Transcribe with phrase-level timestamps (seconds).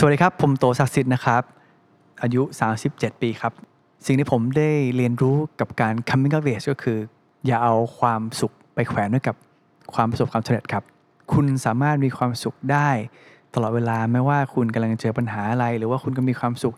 [0.00, 1.42] สวัสดีครับ ผมโตศักดิ์สิทธิ์นะครับ
[2.22, 2.42] อายุ
[2.82, 3.52] 37 ปีครับ
[4.06, 6.98] สิ่งที่ผมได้เรียนรู้กับการ coming of age ก็คือ
[7.46, 9.36] อย่าเอาความสุขไปแขวนไว้กับ
[9.94, 10.84] ความประสบความสำเร็จครับ
[11.32, 12.88] คุณสามารถมีความสุขได้
[13.54, 16.74] ตลอดเวลาไม่ว่าคุณกำลังเจอปัญหาอะไร หรือว่าคุณก็มีความสุข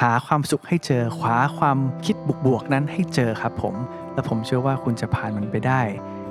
[0.00, 2.16] หาความสุขให้เจอคว้าความคิด
[2.46, 3.74] บวกๆนั้นให้เจอครับผม
[4.14, 5.80] และผมเชื่อว่าคุณจะผ่านมันไปได้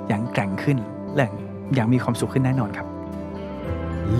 [0.08, 0.78] อย่างแกร่งขึ้น
[1.16, 1.26] และ
[1.74, 2.86] อย่างมีความสุขขึ้นแน่นอนครับ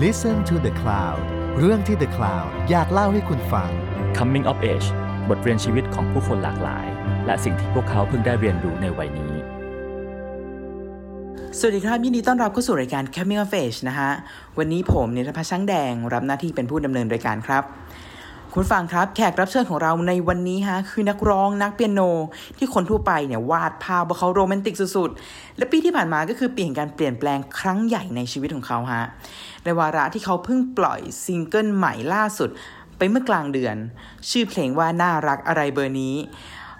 [0.01, 1.23] Listen to the Cloud
[1.59, 3.69] เรื่องที่ The Cloud อยากเล่าให้คุณฟัง
[4.17, 4.87] Coming of Age
[5.29, 6.85] บทเรียนชีวิตของผู้คนหลากหลาย
[7.25, 9.33] และสิ่งที่พวกเขาเพิ่งได้เรียนรู้ในวัยนี้
[11.59, 14.11] สวัสดีครับ ยินดีต้อนรับเข้าสู่รายการ Coming of Age นะฮะ
[14.57, 17.63] วันนี้ผมเนทพัชช่างแดง รับหน้าที่เป็นผู้ดำเนินรายการครับ
[18.55, 22.01] คุณฟังครับแขกรับเชิญของเราในวันนี้ฮะคือนักร้องนักเปียโน
[22.57, 29.03] ที่คนทั่วไปเนี่ยวาดภาพว่าเขาโรแมนติกสุดๆ และปีที่ผ่านมาก็คือปีแห่งการเปลี่ยนแปลงครั้งใหญ่ในชีวิตของเขาฮะ
[29.63, 32.49] ในวาระที่เขาเพิ่งปล่อยซิงเกิลใหม่ล่าสุด
[32.97, 33.75] ไปเมื่อกลางเดือน
[34.29, 36.15] ชื่อเพลงว่าน่ารักอะไรเบอร์นี้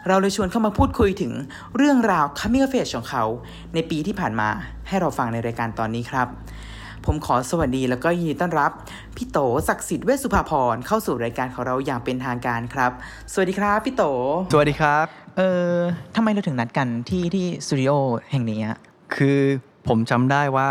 [0.07, 1.33] เราเลยชวนเข้ามาพูดคุยถึง
[1.77, 3.23] เรื่องราว coming of age ของเขา
[3.73, 4.49] ในปีที่ผ่านมา
[4.87, 6.27] ให้เราฟังในรายการตอนนี้ครับ
[7.05, 8.71] ผมขอสวัสดีแล้วก็ยินดีต้อนรับ
[9.15, 9.37] พี่โต
[9.67, 12.91] ศักดิ์สิทธิ์เวชสุภาพรเข้าสู่รายการของเราอย่างเป็นทางการครับ
[13.33, 14.03] สวัสดีครับพี่โต
[14.53, 15.05] สวัสดีครับ
[15.37, 15.41] เอ
[15.73, 15.75] อ
[16.15, 17.91] ทำไมเราถึงนัดกันที่ที่สตูดิโอ
[18.31, 18.77] แห่งนี้อะ
[19.15, 19.39] คือ
[19.87, 20.67] ผมจำได้ว่า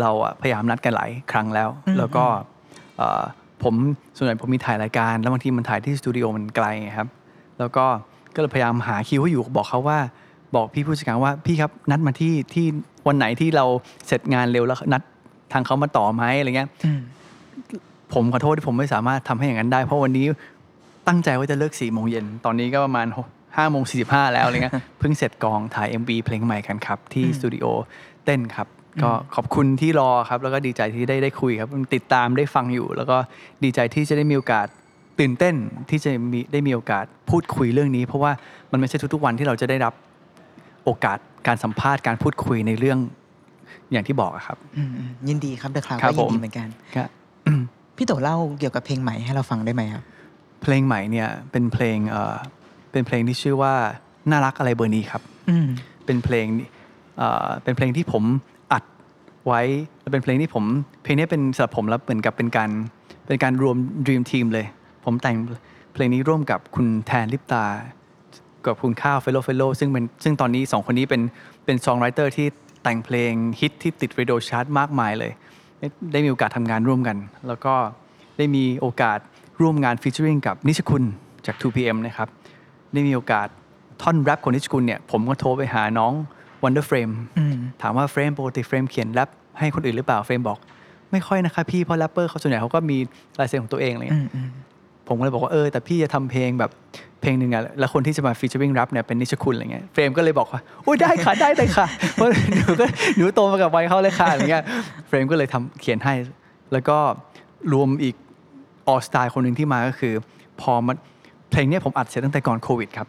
[0.00, 2.24] เราอะพยายามนัดกันหลายครั้งแล้วอืมแล้วก็
[2.96, 3.22] เอ่อ
[3.62, 3.74] ผม
[4.16, 7.08] ส่วนใหญ่ผมมีถ่ายรายการ แล้วบางทีมันถ่ายที่สตูดิโอมันไกลไงครับ
[7.58, 7.84] แล้วก็
[8.34, 9.98] ก็เลยพยายามหาคิวให้อยู่บอกเขาว่า
[10.56, 12.66] บอกพี่ผู้จัดการว่าพี่ครับนัดมาที่ที่
[13.06, 13.64] วันไหนที่เรา
[14.06, 15.02] เสร็จงานเร็วแล้วนัด
[15.54, 17.00] ทางเขามาต่อไหมอะไรเงี้ยอืม
[18.14, 20.26] ผมขอโทษที่ผมไม่สามารถทำให้อย่างนั้นได้ เพราะวันนี้
[21.08, 23.06] ตั้งใจว่าจะเลิก4ี่โมงเย็นตอนนี้ก็ประมาณ
[23.56, 27.66] ห้าโมงสี่สิบห้าแล้วอะไรเงี้ยเพิ่งเสร็จกองถ่าย MV เพลงใหม่กันครับ ที่สตูดิโอ
[28.24, 28.66] เต้นครับ
[29.02, 33.16] ก็ขอบคุณที่รอครับ แล้วก็ดีใจที่ได้ได้คุยครับติดตามได้ฟังอยู่ แล้วก็
[33.64, 34.66] ดีใจที่จะได้มีโอกาส
[35.20, 35.54] ตื่นเต้น
[35.90, 38.32] ที่จะมีได้มีโอกาสพูดคุยเรื่องนี้ เพราะว่า
[38.72, 39.94] มันไม่ใช่ทุกๆวันที่เราจะได้รับ
[40.84, 42.98] โอกาสการสัมภาษณ์การพูดคุยในเรื่อง
[43.92, 47.08] อย่างที่บอกอะครับอืมอืมยินดีครับ The Cloud ครับก็ยินผมดีเหมือนกันครับ
[47.96, 50.02] พี่โตเล่าเกี่ยวกับเพลงใหม่ให้เราฟังได้ไหมครับ
[50.62, 52.34] เพลงใหม่เนี่ยเป็นเพลงเอ่อ
[52.92, 53.74] เป็นเพลงที่ชื่อว่า
[54.30, 55.66] น่ารักอะไรเบอร์นี้ครับอืม
[56.06, 56.46] เป็นเพลง
[57.18, 58.24] เอ่อเป็นเพลงที่ผม
[58.72, 58.84] อัด
[59.46, 59.62] ไว้
[60.00, 60.64] และเป็นเพลงที่ผม
[61.02, 62.70] เพลงนี้เป็นสำหรับผมแล้วเหมือนกับเป็นการ
[63.26, 64.66] เป็นการรวม Dream Team เลย
[65.04, 65.36] ผมแต่ง
[65.92, 67.64] เพลงนี้ร่วมกับคุณแทน Lipta
[68.66, 71.22] กับคุณข้าว Fellow Fellow ซึ่งเป็นซึ่งตอนนี้สองคนนี้เป็น
[71.64, 72.46] เป็น songwriter ที่
[72.84, 75.32] แต่งเพลงฮิตที่ติด radio chart มากมายเลย
[75.78, 77.16] ได้ได้มีโอกาสทำงานร่วมกัน
[77.48, 77.74] แล้วก็
[78.38, 79.18] ได้มีโอกาส
[79.60, 81.04] ร่วมงาน featuring กับนิชคุณ
[81.46, 82.28] จาก 2PM นะครับ
[82.92, 83.48] ได้มีโอกาส
[84.02, 86.12] ท่อนแร็ปของนิชคุณเนี่ย ผมก็โทรไปหาน้อง
[86.62, 89.28] Wonder Frame อืมถามว่าเฟรมปกติเฟรมเขียนแร็ป
[89.58, 90.58] ให้คนอื่นหรือเปล่าเฟรมบอก
[91.12, 92.98] ไม่ค่อยนะคะพี่เพราะแร็ปเปอร์เขาส่วนใหญ่เขาก็มี
[93.38, 94.48] ลายเซ็นของตัวเองอะไรอืเงี้ยมอืม
[95.08, 96.70] ผมก็เลยบอกว่าเออแต่พี่จะทำเพลงแบบ
[97.20, 104.64] เพลงหนึ่งอะแล้วคนที่จะมาฟีเจอริงแรปเนี่ยเป็นนิชคุณอะไรเงี้ยเฟรมก็เลยบอกว่าโอ้ยได้ค่ะได้เลยค่ะเพราะหนูก็หนูโตมากับวัยเขาเลยค่ะอะไรเงี้ย
[105.08, 106.14] เฟรมก็เลยทำเขียนให้
[106.72, 106.96] แล้วก็
[107.72, 108.14] รวมอีก
[108.88, 110.14] ออสไตล์คนหนึ่งที่มาก็คือ
[110.60, 110.96] พอมัน
[111.50, 113.06] เพลงเนี้ยผมอัดเสร็จตั้งแต่ก่อนโควิดครับ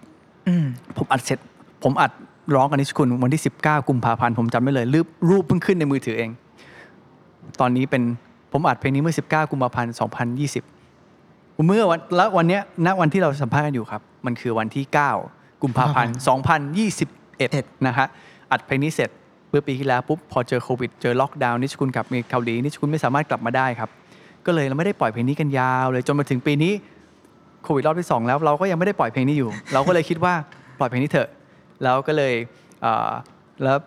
[0.48, 0.66] อืม
[0.98, 1.40] ผมอัดเสร็จ
[1.84, 2.12] ผมอัด
[2.56, 6.30] ร้องกับนิชคุณวันที่ 19 กุมภาพันธ์ผมจำไม่เลยรูปรูปเพิ่งขึ้นในมือถือเอง
[7.60, 8.04] ตอนนี้เป็น
[8.52, 9.94] ผมอัดเพลงนี้เมื่อ 19 กุมภาพันธ์
[10.40, 10.75] 2020
[11.68, 14.86] เมื่อวันแล้ววันเนี้ยณวันที่เราสัมภาษณ์กันอยู่ครับ มันคือวันที่
[15.24, 16.16] 9 กุมภาพันธ์
[17.00, 18.08] 2021 นะฮะ
[18.52, 19.10] อัดเพลงนี้เสร็จ
[19.50, 23.90] เมื่อปีที่แล้วปุ๊บพอเจอโควิดเจอล็อกดาวน์นิชคุณกลับมีเกาหลีนิชคุณไม่สามารถกลับมาได้ครับ
[24.46, 26.74] ก็เลยเราไม่ได้ปล่อยเพลงนี้กันยาวเลยจนมาถึงปีนี้
[27.64, 30.34] โควิดรอบที่สองแล้วเราก็ยังไม่ได้ปล่อยเพลงนี้อยู่ เราก็เลยคิดว่า
[30.80, 31.30] ปล่อยเพลงนี้เถอะ
[31.84, 32.34] แล้วก็เลย
[32.82, 33.10] เอ่อ
[33.64, 33.78] แล้ว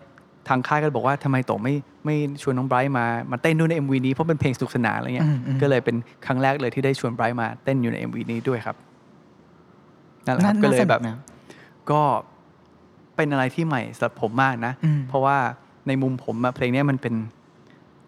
[0.49, 1.75] ทางค่ายก็บอกว่าทำไมโตไม่
[2.09, 5.97] ไม่ชวนน้องไบรท์มามาเต้นด้วยใน MV นี้เพราะเป็นเพลงสนุกสนานอะไรเงี้ยอืมอืมก็เลยเป็น
[6.27, 8.77] ครั้งแรกเลยที่ได้ชวนไบรท์มาเต้นอยู่ใน MV นี้ด้วยครับ
[10.27, 11.27] นั่นแหละครับก็เลยแบบน่าสนุนะ
[11.91, 12.01] ก็
[13.17, 15.37] เป็นอะไรที่ใหม่สำหรับผมมากนะอืมเพราะว่า
[15.89, 17.15] ในมุมผมอะเพลงเนี้ยมันเป็น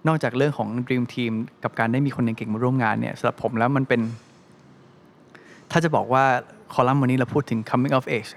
[0.09, 1.33] นอกจากเรื่องของ Dream Team
[1.65, 4.01] กับการได้มีคนเก่งๆมาร่วมงานเนี่ยสำหรับผมแล้วมันเป็น
[5.71, 6.25] ถ้าจะบอกว่า
[6.73, 8.31] คอลัมน์วันนี้เราพูดถึง coming of age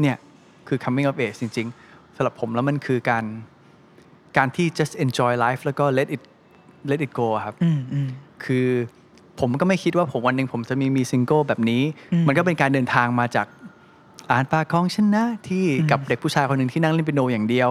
[0.00, 0.16] เนี่ย
[0.68, 3.24] คือ coming of age จริง ๆสำหรับผมแล้วมันคือการ
[4.36, 6.22] การที่ just enjoy life แล้วก็ let it
[6.90, 8.08] let it go อะครับอืมอืม
[8.44, 8.68] คือ
[9.40, 11.82] ผมก็ไม่คิดว่าผมวันหนึ่งผมจะมีมีซิงเกิลแบบนี้
[12.12, 13.46] อืมมันก็เป็นการเดินทางมาจาก
[14.30, 17.70] อ่านปากของฉันนะที่อืมกับเด็กผู้ชายคนหนึ่งที่นั่งเล่นเปียโนอย่างเดียว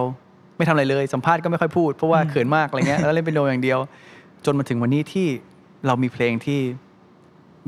[0.56, 3.78] ไม่ทำอะไรเลยสัมภาษณ์ก็ไม่ค่อยพูดเพราะว่าอืมเขินมากอะไรเงี้ยแล้วเล่นเปียโนอย่างเดียว
[4.44, 5.26] จนมาถึงวันนี้ที่
[5.86, 6.60] เรามีเพลงที่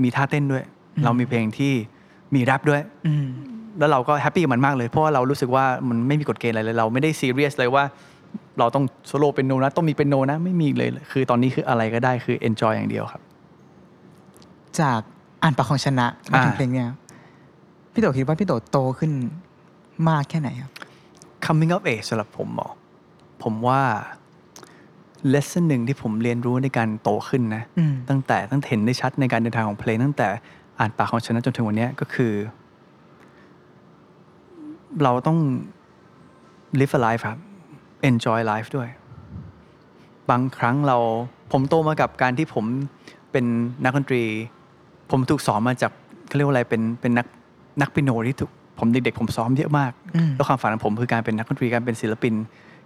[0.03, 0.65] มีท่าเต้นด้วย
[1.05, 1.73] เรามีเพลงที่
[2.35, 3.27] มีแร็ปด้วยอืม
[3.79, 7.85] แล้วเราก็ happy กับมันมากเลยเพราะว่าเรารู้สึกว่ามันไม่มีกฎเกณฑ์อะไรเลยเราไม่ได้ซีเรียสเลยว่า
[8.59, 13.23] เราต้องโซโล่เปียโนนะต้องมีเปียโนนะไม่มีเลยคือตอนนี้คืออะไรก็ได้คือ enjoy อย่างเดียวครับ
[14.81, 15.01] จาก
[15.43, 16.89] อ่านปากของฉันนะมาถึงอ่าเพลงเนี้ย
[17.93, 19.13] พี่โตคิดว่าพี่โตโตขึ้น
[20.09, 20.73] มากแค่ไหนครับ
[21.45, 22.71] coming of age สำหรับผมเหรอ
[23.43, 23.81] ผมว่า
[25.33, 30.29] lesson หนึ่งที่ผมเรียนรู้ในการโตขึ้นนะอืมตั้งแต่ตั้งแต่เห็นได้ชัดในการเดินทางของเพลง ตั้งแต่
[30.79, 32.33] อ่านปากของชนะจนถึงวันเนี้ยก็คือ
[35.03, 35.39] เราต้อง
[36.79, 37.39] live a life ครับ
[38.09, 38.89] enjoy life ด้วย
[40.31, 40.97] บางครั้งเรา
[41.53, 42.65] ผมโตมากับการที่ผม
[43.33, 43.45] เป็น
[43.85, 44.23] นักดนตรี
[45.11, 45.93] ผมถูกสอนมาจาก
[46.27, 47.27] เขาเรียกว่าอะไรเป็นเป็นนัก
[47.81, 52.35] นักเปียโนที่ถูกผมเด็กๆผมซ้อมเยอะมากอืมแล้วความฝันของผมคือการเป็นนักดนตรีการเป็นศิลปิน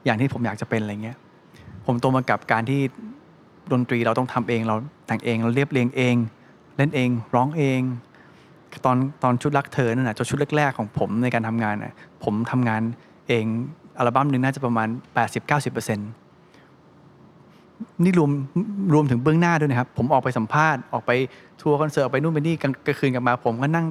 [0.05, 1.17] อย่างที่ผมอยากจะเป็นอะไรเงี้ย
[1.87, 2.81] ผมโตมากับการที่
[3.73, 6.17] ดนตรีเราต้องทำเองเราแต่งเองเราเรียบเรียงเอง
[6.77, 7.81] เล่นเองร้องเอง
[8.85, 12.83] ตอนตอนชุดรักเธอนั่นนะจนชุดแรกๆของผมในการทำงานน่ะผมทำงาน
[13.29, 13.45] เอง
[14.01, 14.89] อัลบั้มหนึ่งน่าจะประมาณ
[15.49, 15.97] 80-90%
[18.05, 18.31] นี่รวม
[18.95, 21.11] รวมถึงเบื้องหน้าด้วยนะครับ ผมออกไปสัมภาษณ์ออกไป
[21.61, 23.87] ทัวร์คอนเสิร์ตออกไปนู่นไปนี่กลางกลางคืนกลับมา ผมก็นั่ง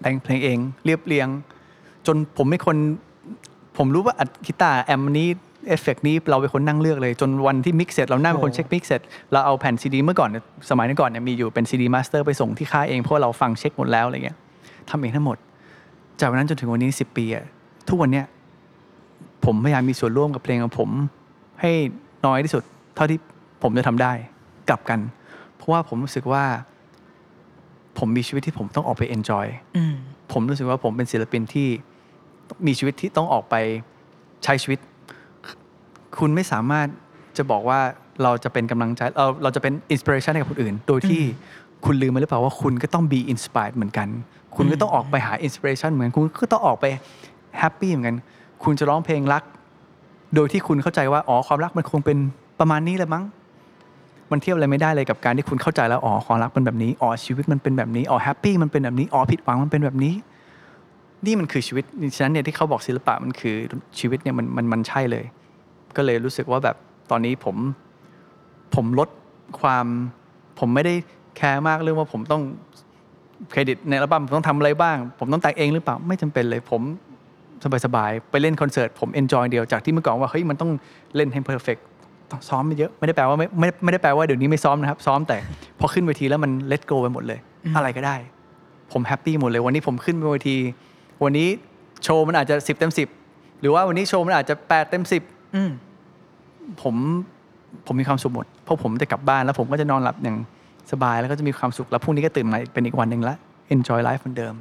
[0.00, 1.28] แต่งเพลงเอง เรียบเรียง
[2.06, 2.76] จนผมไม่คน
[3.76, 5.28] ผมรู้ว่าอัดกีตาร์ amp นี้
[5.68, 9.00] เอฟเฟกนี้เราเป็นคนนั่งเลือกเลย จนวันที่ mix เสร็จเรานั่งเป็นคนโอ้เช็ค mix เสร็จ
[9.32, 14.36] เราเอาแผ่นซีดีเมื่อก่อนเนี่ยสมัยก่อนเนี่ยมีอยู่เป็นซีดี master ไปส่งที่ค่ายเองเพราะว่าเราฟังเช็คหมดแล้วอะไรเงี้ย
[14.90, 15.36] ทำเองทั้งหมด
[16.20, 17.44] จากวันนั้นจนถึงวันนี้ 10 ปีอะ
[17.88, 18.24] ทุกวันเนี้ย
[19.46, 20.90] ผมพยายามมีส่วนร่วมกับเพลงของผม
[21.60, 21.70] ให้
[22.26, 22.62] น้อยที่สุด
[22.94, 23.18] เท่าที่
[23.62, 24.12] ผมจะทำได้
[24.68, 25.00] กลับกัน
[25.56, 26.44] เพราะว่าผมรู้สึกว่า
[27.98, 29.94] ผมมีชีวิตที่ผมต้องออกไป enjoy อืม
[30.32, 31.68] ผมรู้สึกว่าผมเป็นศิลปินที่
[32.66, 33.54] มีชีวิตที่ต้องออกไป
[34.44, 34.78] ใช้ชีวิต
[36.18, 36.86] คุณไม่สามารถ
[37.36, 37.80] จะบอกว่า
[38.22, 41.22] เราจะเป็นกำลังใจเราเราจะเป็น inspiration ให้กับคนอื่น โดยที่
[41.84, 44.08] คุณลืมไปหรือเปล่าว่าคุณก็ต้อง be inspired เหมือนกัน
[44.56, 46.84] คุณก็ต้องออกไปหา inspiration เหมือนกันคุณก็ต้องออกไป
[47.58, 48.16] happy เหมือนกัน
[48.64, 49.42] คุณจะร้องเพลงรัก
[50.34, 52.18] โดยที่คุณเข้าใจว่าอ๋อความรักมันคงเป็น
[52.60, 53.24] ประมาณนี้แหละมั้ง
[54.30, 60.14] มันเทียบอะไรไม่ได้เลยกับการที่คุณเข้าใจแล้วอ๋อความรักเป็นแบบนี้อ๋อชีวิตมันเป็นแบบนี้อ๋อ happy มันเป็นแบบนี้อ๋อผิดหวังมันเป็นแบบนี้
[61.26, 61.84] นี่มันคือชีวิต
[62.16, 63.56] ฉะนั้นเนี่ยที่เขาบอกศิลปะมันคือ
[63.98, 65.24] ชีวิตเนี่ยมันมันมันใช่เลย
[65.96, 66.76] ก็เลยรู้สึกว่าแบบ
[67.10, 67.56] ตอนนี้ผม
[68.74, 69.08] ผมลด
[69.60, 69.86] ความ
[70.58, 70.94] ผมไม่ได้
[71.36, 72.42] แคร์มากเรื่องว่าผมต้อง
[73.50, 76.82] เครดิตในอัลบั้มผมต้องทำอะไรบ้าง ผมต้องแต่งเองหรือเปล่าไม่จำเป็นเลยผม
[77.84, 80.70] สบายๆ ไปเล่นคอนเสิร์ตผม enjoy เดียวจากที่เมื่อก่อนว่าเฮ้ยมันต้อง
[81.16, 81.76] เล่นให้ perfect
[82.30, 85.38] ต้องซ้อมไม่เยอะไม่ได้แปลว่าไม่ไม่ไม่ได้แปลว่าเดี๋ยวนี้ไม่ซ้อมนะครับ ซ้อมแต่
[85.78, 87.38] พอขึ้นเวทีแล้วมันเล t โกไปหมดเลย
[87.76, 88.16] อะไรก็ได้
[88.92, 90.56] ผม happy หมดเลย วันนี้ผมขึ้นบนเวที
[91.24, 91.48] วันนี้
[92.04, 93.08] โชว์มันอาจจะสิบเต็มสิบ
[93.60, 95.22] หรือว่าวันนี้โชว์มันอาจจะแปดเต็มสิบ
[95.56, 95.70] อืม
[96.82, 96.94] ผม
[97.86, 100.36] ผมมีความสุขหมดเพราะผมจะกลับบ้านแล้วผมก็จะนอนหลับอย่าง
[100.92, 103.36] สบายแล้วก็จะมีความสุขแล้วพรุ่งนี้ก็ตื่นมาเป็นอีกวันหนึ่งละ
[103.74, 104.54] enjoy life เหมือนเดิม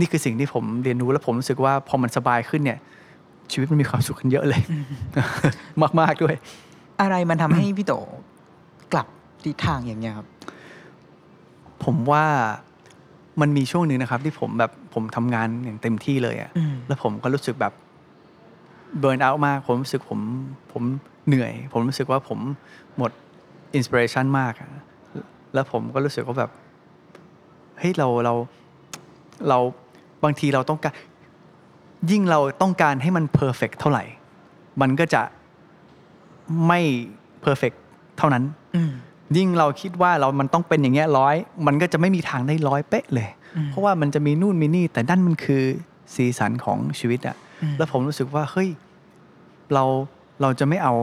[0.00, 2.78] นี่คือสิ่งที่ผมเรียนรู้แล้วผมรู้สึกว่าพอมันสบายขึ้นเนี่ย
[3.52, 4.62] ชีวิตมันมีความสุขขึ้นเยอะเลย
[6.00, 6.34] มากๆด้วย
[7.00, 7.92] อะไรมันทำให้พี่โต
[8.92, 9.06] กลับ
[9.44, 10.28] ทิศทางอย่างเงี้ยครับ
[11.84, 12.24] ผมว่า
[13.40, 17.72] มันมีช่วงหนึ่งนะครับ ที่ผมแบบผมทำงานอย่างเต็มที่เลยอะอืมแล้วผมก็รู้สึกแบบ
[18.98, 20.20] เบิร์นเอาท์มาก ผมรู้สึกผม
[20.72, 20.82] ผม
[21.26, 22.38] เหนื่อย ผมรู้สึกว่าผม
[22.96, 23.10] หมด
[23.74, 24.68] อินสปิเรชันมากอะ
[25.54, 26.50] แล้วผมก็รู้สึกว่าแบบ
[27.78, 28.34] เฮ้ยเราเรา
[29.48, 29.58] เรา
[30.24, 30.94] บางทีเราต้องการ
[32.10, 34.04] ยิ่งเราต้องการให้มัน perfect เท่าไหร่
[34.80, 35.22] มันก็จะ
[36.66, 36.80] ไม่
[37.40, 37.72] perfect
[38.18, 38.44] เท่านั้น
[38.76, 38.92] อืม
[39.36, 41.36] ยิ่งเราคิดว่าเรามันต้องเป็นอย่างเงี้ยร้อย
[41.66, 45.62] มันก็จะไม่มีทางได้ร้อยเป๊ะเลยอืมเพราะว่ามันจะมีนู่นมีนี่ แต่นั่นมันคือ
[46.14, 48.68] สีสันของชีวิตอะอืมแล้วผมรู้สึกว่าเฮ้ย
[49.74, 49.84] เรา
[50.42, 50.94] เราจะไม่เอา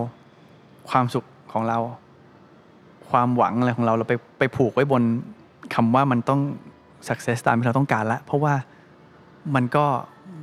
[0.89, 1.79] ความสุขของเรา
[3.09, 5.03] ความหวังอะไรของเราเราไปไปผูกไว้บน
[5.75, 6.41] คำว่ามันต้อง
[7.07, 8.53] success ตามที่เราต้องการละเพราะว่า
[9.55, 9.85] มันก็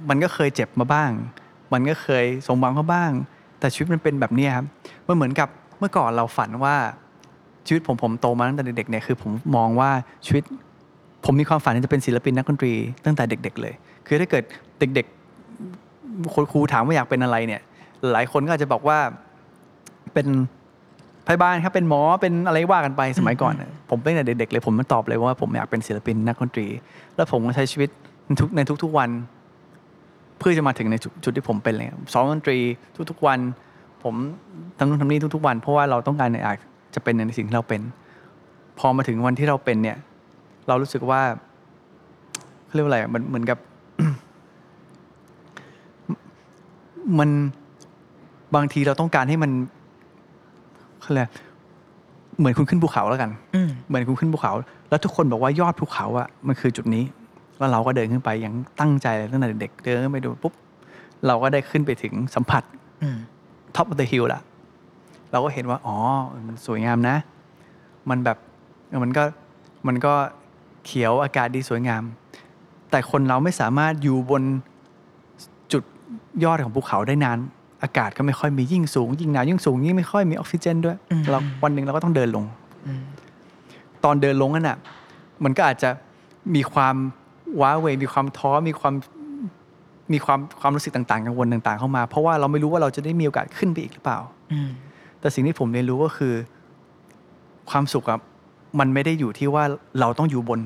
[0.08, 1.10] มันก็เคยเจ็บมาบ้าง
[1.72, 3.10] มันก็เคยสมหวังมาบ้าง
[3.60, 4.66] แต่ชีวิตมันเป็นแบบนี้ครับ
[5.06, 6.76] มันเหมือนกับเมื่อก่อนเราฝันว่า
[7.66, 9.90] ชีวิตผมผมโตมาตั้งแต่เด็กๆเนี่ยคือผมมองว่า
[10.26, 10.44] ชีวิต
[11.24, 12.72] ผมมีความฝันที่จะเป็นศิลปินนักดนตรี
[13.04, 13.74] ตั้งแต่เด็ก ๆ เลย
[14.06, 14.44] คือถ้าเกิด
[14.78, 17.62] เด็กๆคนครูถามว่าอยากเป็นอะไรเนี่ย
[18.12, 18.98] หลายคนก็อาจจะบอกว่า
[20.14, 20.26] เป็น
[21.26, 23.54] พยาบาลครับเป็นหมอเป็นอะไรว่ากันไปสมัยก่อน
[23.90, 26.66] ผมเป็นแต่เด็กๆเลยผมมาตอบเลยว่าผมอยากเป็นศิลปินนักดนตรี
[27.16, 27.90] แล้วผมก็ใช้ชีวิต
[28.26, 29.10] ในทุกในทุกๆวัน
[30.38, 32.58] เพื่อจะมาถึงในจุดจุดที่ผมเป็นเลยซ้อมดนตรี
[33.10, 33.38] ทุกๆวัน
[34.02, 34.14] ผม
[34.78, 36.56] ทำนู่นทำนี่ทุกๆวัน เพราะว่าเราต้องการอยาก
[36.94, 37.80] จะเป็นในสิ่งที่เราเป็น
[38.78, 39.96] พอมาถึงวันที่เราเป็นเนี่ย
[40.68, 41.20] เรารู้สึกว่า
[42.66, 43.58] เขาเรียกว่าอะไรอะมันเหมือนกับ
[47.18, 47.30] มัน
[48.54, 49.50] บางทีเราต้องการให้มัน
[51.00, 51.32] เขาเรียกอะไร
[52.38, 54.52] เหมือนคุณขึ้นภูเขาแล้วกันอืมเหมือนคุณขึ้นภูเขา
[54.88, 57.04] แล้วทุกคนบอกว่ายอดภูเขาอะมันคือจุดนี้
[57.58, 60.52] แล้วเราก็เดินขึ้นไปอย่างตั้งใจเลยตั้งแต่เด็กๆเดินขึ้นไปดูปุ๊บ
[61.26, 62.62] เราก็ได้ขึ้นไปถึงสัมผัส
[63.02, 63.16] อืม
[63.76, 64.40] ท็อป of the hill ละ
[65.32, 65.96] เราก็เห็นว่า อ๋อ
[66.48, 67.16] มันสวยงามนะ
[68.10, 68.38] มันแบบ
[69.02, 69.24] มันก็
[69.86, 70.12] มันก็
[70.84, 72.02] เขียวอากาศดีสวยงาม
[72.90, 74.42] แต่คนเราไม่สามารถอยู่บน
[75.72, 75.82] จุด
[76.44, 77.38] ยอดของภูเขาได้นาน
[77.82, 82.44] อากาศก็ไม่ค่อยมียิ่งสูง ยิ่งหนาวยิ่งสูงยิ่งไม่ค่อยมีออกซิเจนด้วยอืมเราวันหนึ่งเราก็ต้องเดินลง
[82.86, 83.02] อืม
[84.04, 84.78] ตอนเดินลงนั่นน่ะ
[85.44, 85.90] มันก็อาจจะ
[86.54, 86.94] มีความ
[87.60, 88.94] ว้าเหวมีความท้อมีความ
[90.12, 94.18] มีความความรู้สึกต่างๆกังวลต่าง ๆ เข้ามา เพราะว่าเราไม่รู้ว่าเราจะได้มีโอกาสขึ้นไปอีกหรือเปล่า
[94.52, 94.70] อืม
[95.20, 96.34] แต่สิ่งที่ผมเรียนรู้ก็คือ
[97.70, 98.18] ความสุขอะ
[98.78, 99.64] มันไม่ได้อยู่ที่ว่า
[100.00, 100.60] เราต้องอยู่บน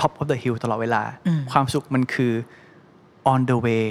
[0.00, 2.32] top of the hill ตลอดเวลาอืมความสุขมันคือ
[3.32, 3.84] on the way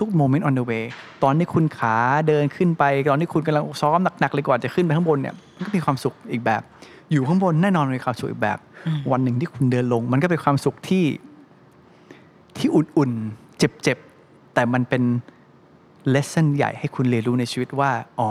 [0.00, 0.84] ทุกๆ moment on the way
[1.22, 1.94] ตอนที่คุณขา
[2.28, 6.62] เดินขึ้นไป ตอนที่คุณกำลังซ้อมหนักๆเลยกว่าจะขึ้นไปข้างบนเนี่ยมันก็มีความสุขอีกแบบ
[7.12, 8.58] อยู่ข้างบนแน่นอนมีความสุขอีกแบบ
[9.12, 11.04] วันหนึ่งที่คุณเดินลง มันก็เป็นความสุขที่
[12.56, 15.02] ที่อุ่นๆเจ็บๆแต่มันเป็น
[16.14, 17.90] lesson ใหญ่ให้คุณเรียนรู้ในชีวิตว่า
[18.20, 18.30] อ๋อ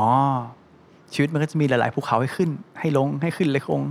[1.13, 3.81] ชีวิตมันก็จะมีหลายๆภูเขาให้ขึ้น ให้ลงให้ขึ้นเลยคง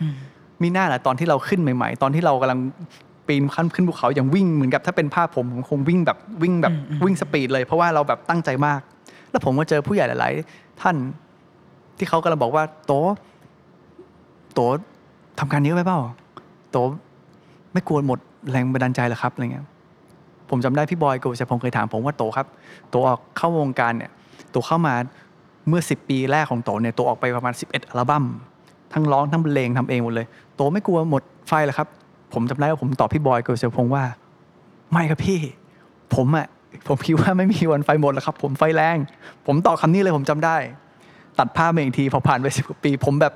[0.00, 0.14] อืม
[0.62, 2.60] มีหน้าแหละตอนที่เราขึ้นใหม่ๆ ตอนที่เรากำลัง
[3.26, 8.80] ปีนขั้นขึ้นภูเขาอย่างวิ่งเหมือนกับถ้าเป็นภาพผมผมคงวิ่งแบบวิ่งแบบอืมอืมวิ่งสปีดเลย เพราะว่าเราแบบตั้งใจมาก
[9.30, 10.96] แล้วผมก็เจอผู้ใหญ่หลาย ๆ ท่าน
[11.98, 12.92] ที่เขากำลังบอกว่าโต
[14.58, 14.64] โต
[15.40, 15.98] ทำการเยอะไปเปล่า
[16.72, 16.76] โต
[17.72, 18.18] ไม่กลัวหมด
[18.50, 19.66] แรงบันดาลใจหรอครับอะไรเงี้ย
[20.50, 22.46] ผมจำได้พี่บอยโกวิชพงศ์เคยถามผมว่าโตครับ
[22.90, 24.10] โตออกเข้าวงการเนี่ย
[24.50, 24.94] โตเข้ามา
[25.68, 28.24] เมื่อ 10 ปีแรกของโตเนี่ยโตออกไปประมาณ 11 อัลบั้ม
[28.92, 31.88] ทั้งร้องทั้งบรรเลงทำเองหมดเลย โตไม่กลัวหมดไฟหรอครับ
[32.34, 34.04] ผมจำได้ว่าผมตอบพี่บอยโกวิชพงศ์ว่า
[34.92, 35.38] ไม่ครับพี่
[36.14, 36.46] ผมอะ
[36.88, 38.96] ผมคิดว่าไม่มีวันไฟหมดแล้วครับ ผมไฟแรง
[39.46, 40.56] ผมตอบคำนี้เลยผมจำได้
[41.38, 43.34] ตัดภาพมาอีกทีพอผ่านไปสิบกว่าปี ผมแบบ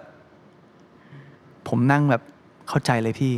[1.69, 2.23] ผมนั่งแบบ
[2.69, 3.33] เข้าใจเลยพี่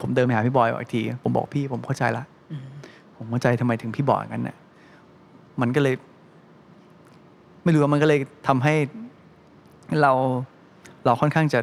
[0.00, 2.66] ผมเดินไปหาพี่บอยอีกที ผมบอกพี่ผมเข้าใจละอืม
[3.16, 4.56] ผมเข้าใจทำไมถึงพี่บอกอย่างนั้นน่ะ
[5.60, 5.94] มันก็เลย
[7.64, 8.74] ไม่รู้ว่ามันก็เลยทำให้
[10.02, 10.12] เรา
[11.04, 11.60] เราค่อนข้างจะ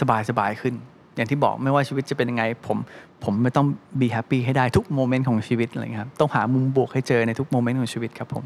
[0.00, 0.74] สบายสบายขึ้น
[1.16, 2.78] อย่างที่บอกไม่ว่าชีวิตจะเป็นยังไง ผม
[3.24, 3.66] ผมไม่ต้อง
[4.00, 8.44] be happy ให้ได้ทุกโมเมนต์ของชีวิตอะไรเงี้ยครับต้องหามุมบวกให้เจอในทุกโมเมนต์ของชีวิตครับผม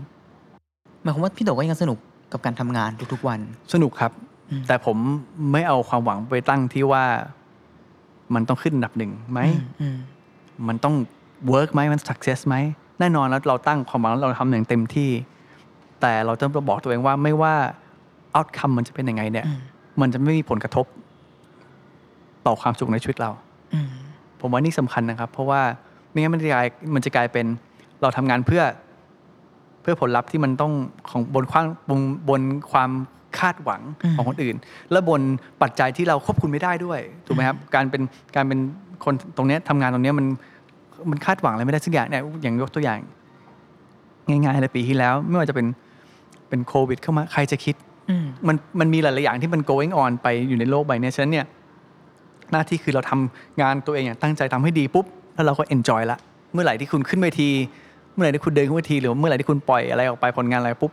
[1.03, 1.99] หมายความว่าพี่โตก็ยังสนุก
[2.33, 3.41] กับการทำงานทุกๆวัน
[3.75, 4.34] สนุกครับอืม
[4.67, 4.97] แต่ผม
[5.53, 7.05] ไม่เอาความหวังไปตั้งที่ว่า
[8.35, 9.97] มันต้องขึ้นอันดับหนึ่งไหมอือืม
[10.69, 10.95] มันต้อง
[11.49, 12.57] work ไหมมัน success ไหม
[13.01, 15.11] แน่นอนแล้วเราตั้งความหวังแล้วเราทำอย่างเต็มที่
[16.01, 17.55] แต่เราต้องบอกตัวเองว่าไม่ว่า
[18.33, 19.59] outcome มันจะเป็นยังไง เนี่ยอืม
[20.01, 20.87] มันจะไม่มีผลกระทบ
[22.47, 23.31] ต่อความสุขในชีวิตเรา
[23.75, 23.89] อืม
[24.41, 25.61] ผมว่านี่สำคัญนะครับ เพราะว่า
[26.11, 27.47] ไม่งั้นมันจะกลายมันจะกลายเป็น
[28.03, 28.63] เราทำงานเพื่อ
[29.83, 30.73] เพื่อผลลัพธ์ที่มันต้อง
[31.11, 32.41] ของบนความบนบน
[32.73, 32.91] ความ
[33.41, 34.57] คาดหวังอืมของคนอื่น
[34.93, 35.21] และบน
[35.63, 38.03] ปัจจัยที่เราควบคุมไม่ได้ด้วยถูกไหมครับการเป็น
[38.37, 38.59] การเป็น
[39.05, 40.27] คนตรงเนี้ยทำงานตรงเนี้ยมัน
[41.11, 42.99] มันคาดหวังอะไรไม่ได้สักอย่างเนี่ยอย่างยกตัวอย่าง
[44.29, 45.67] ง่ายๆเลยปีที่แล้ว ไม่ว่าจะเป็น
[46.49, 47.75] เป็นโควิด เข้ามาใครจะคิด
[48.11, 51.47] อืมมันมันมีหลายๆอย่างที่มัน going on ไปอยู่ในโลกใบเนี้ยฉะนั้นเนี่ย
[52.51, 56.19] หน้าที่คือเราทำงานตัวเองอย่างตั้งใจทำให้ดีปุ๊บแล้วเราก็ enjoy ละ
[56.53, 57.51] เมื่อไหร่ที่คุณขึ้นเวที
[58.13, 60.93] เมื่อไหร่ที่คุณเดินขึ้นเวทีหรือว่าเมื่อไหร่ที่คุณปล่อยอะไรออกไปผลงานอะไรปุ๊บ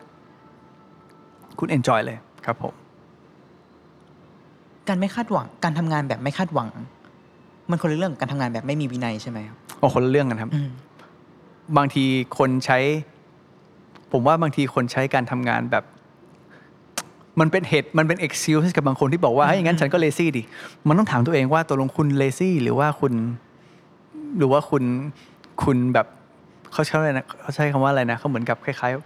[1.60, 2.74] คุณ enjoy เลย ครับผม
[4.88, 6.70] การไม่คาดหวัง การทำงานแบบไม่คาดหวัง
[7.70, 10.70] มันคนละเรื่องกับการทำงานแบบไม่มีวินัยใช่ไหมครับโอ้คนละเรื่องกันครับอืม
[11.78, 12.04] บางที
[12.38, 12.80] คนใช้
[14.12, 15.84] ผมว่าบางทีคนใช้การทำงานแบบ
[17.40, 20.44] มันเป็นเหตุมันเป็น excuse ให้กับบางคนที่บอกว่าเฮ้ยงั้นฉันก็ lazy ดิ
[20.88, 23.14] มันต้องถามตัวเองว่าตกลงคุณ lazy หรือว่าคุณ
[24.38, 24.84] หรือว่าคุณ
[25.64, 26.08] คุณแบบ
[26.74, 29.04] เขาใช้อะไรนะเขาใช้คำว่าอะไรนะเขาเหมือนกับคล้ายๆเอ่อ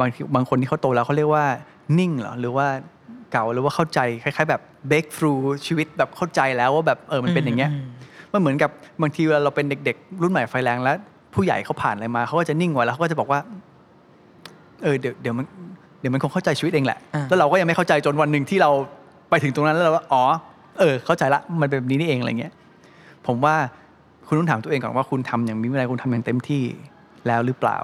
[0.00, 1.44] บางทีบางคนที่เขาโตแล้วเขาเรียกว่า
[1.98, 2.66] นิ่งเหรอหรือว่า
[3.32, 4.60] เก่าหรือว่าเข้าใจคล้าย ๆ แบบ
[4.90, 7.84] break through ชีวิตแบบเข้าใจแล้วว่าแบบเออมันเป็นอย่างเงี้ยอืม
[8.32, 8.70] มันเหมือนกับ
[9.02, 10.96] บางทีเวลาเราเป็นเด็ก ๆ รุ่นใหม่ไฟแรงแล้ว
[11.34, 13.40] ผู้ใหญ่เขาผ่านอะไรมาเขาก็จะนิ่งไว้แล้วเขาก็จะบอกว่า
[14.82, 15.46] เออเดี๋ยวเดี๋ยวมัน
[16.00, 18.70] เดี๋ยวมันคงเข้าใจชีวิตเองแหละอ่าแล้วเราก็ยังไม่เข้าใจจนวันหนึ่งที่เรา
[19.30, 20.22] ไปถึงตรงนั้นแล้วเราว่าอ๋อ
[20.78, 22.52] เออ เข้าใจละมันเป็นแบบนี้นี่เองอะไรเงี้ย
[23.26, 23.54] ผมว่า
[24.26, 26.62] คุณต้องถามตัวเองก่อนว่าคุณทำอย่างมีวินัยคุณทำอย่างเต็มที่
[27.26, 27.78] แล้วหรือเปล่า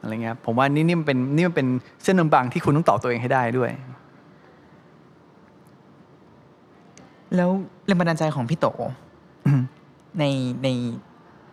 [0.00, 1.66] อะไรเงี้ยผมว่านี่นี่มันเป็นนี่มันเป็น
[2.02, 3.70] เส้นบางๆที่คุณต้องตอบตัวเองให้ได้ด้วย
[7.36, 7.50] แล้ว
[7.86, 8.66] แรงบันดาลใจของพี่โต
[9.46, 9.60] อืม
[10.18, 10.24] ใน
[10.62, 10.68] ใน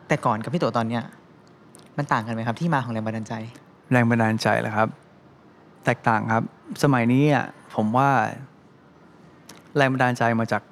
[0.08, 1.04] แต่ก่อนกับพี่โตตอนเนี้ย
[1.98, 3.34] มันต่างกันไหมครับ ที่มาของแรงบันดาลใจ
[3.92, 4.88] แรงบันดาลใจเหรอครับ
[5.86, 6.44] แตกต่างครับ
[6.84, 8.10] สมัยนี้อะผมว่า
[9.76, 10.64] แรงบันดาลใจมาจาก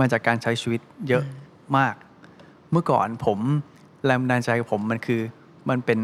[0.00, 1.24] มาจากการใช้ชีวิตเยอะ
[1.76, 1.94] มาก
[2.70, 3.38] เมื่อก่อนผม
[4.06, 5.20] แรงบันดาลใจของผมมันคือ
[5.68, 5.98] มันเป็น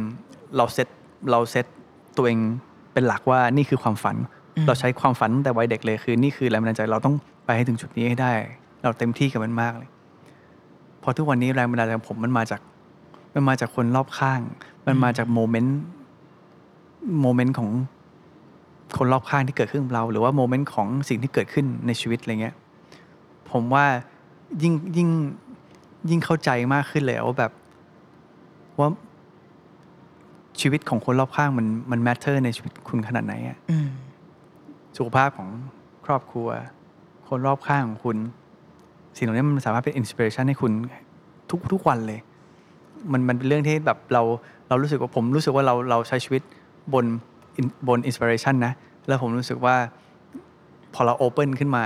[0.56, 0.88] เราเซต
[1.30, 1.66] เราเซต
[2.16, 2.38] ตัวเอง
[2.92, 4.16] เป็นหลักว่านี่คือความฝัน
[4.56, 8.32] อืมเราใช้ความฝันตั้งแต่วัยเด็กเลยคือ นี่คือแรงบันดาลใจเราต้องไปให้ถึงจุดนี้ให้ได้
[8.82, 9.88] เราเต็มที่กับมันมากเลย
[11.02, 12.60] พอทุกวันนี้แรงบันดาลใจของผมมันมาจาก
[13.34, 14.40] มันมาจากคนรอบข้าง
[14.86, 15.78] มันมาจากโมเมนต์
[17.20, 17.70] โมเมนต์ของ
[18.98, 22.54] คนรอบข้างที่เกิดขึ้นกับเรา หรือว่า moment ของสิ่งที่เกิดขึ้นในชีวิตอะไรเงี้ย
[23.50, 23.84] ผมว่า
[24.62, 25.08] ยิ่งยิ่ง
[26.10, 27.52] ยิ่งเข้าใจมากขึ้นเลยว่าแบบ
[28.78, 28.88] ว่า
[30.60, 33.88] ชีวิตของคนรอบข้างมันมัน matter ในชีวิตคุณขนาดไหนอะอืม
[34.96, 35.48] สุขภาพของ
[36.06, 36.48] ครอบครัว
[37.28, 38.16] คนรอบข้างของคุณ
[39.16, 40.72] สิ่งเหล่านี้มันสามารถเป็น inspiration ให้คุณ
[41.50, 42.20] ทุกทุกวันเลย
[43.12, 44.22] มันมันเป็นเรื่องที่แบบเรา
[44.68, 46.42] เรารู้สึกว่าผมรู้สึกว่าเราเราใช้ชีวิต
[46.94, 47.04] บน
[47.88, 48.72] บนอินสปิเรชันนะ
[49.06, 49.76] แล้วผมรู้สึกว่า
[50.94, 51.84] พอเราโอเปนขึ้นมา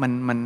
[0.00, 0.38] มันมัน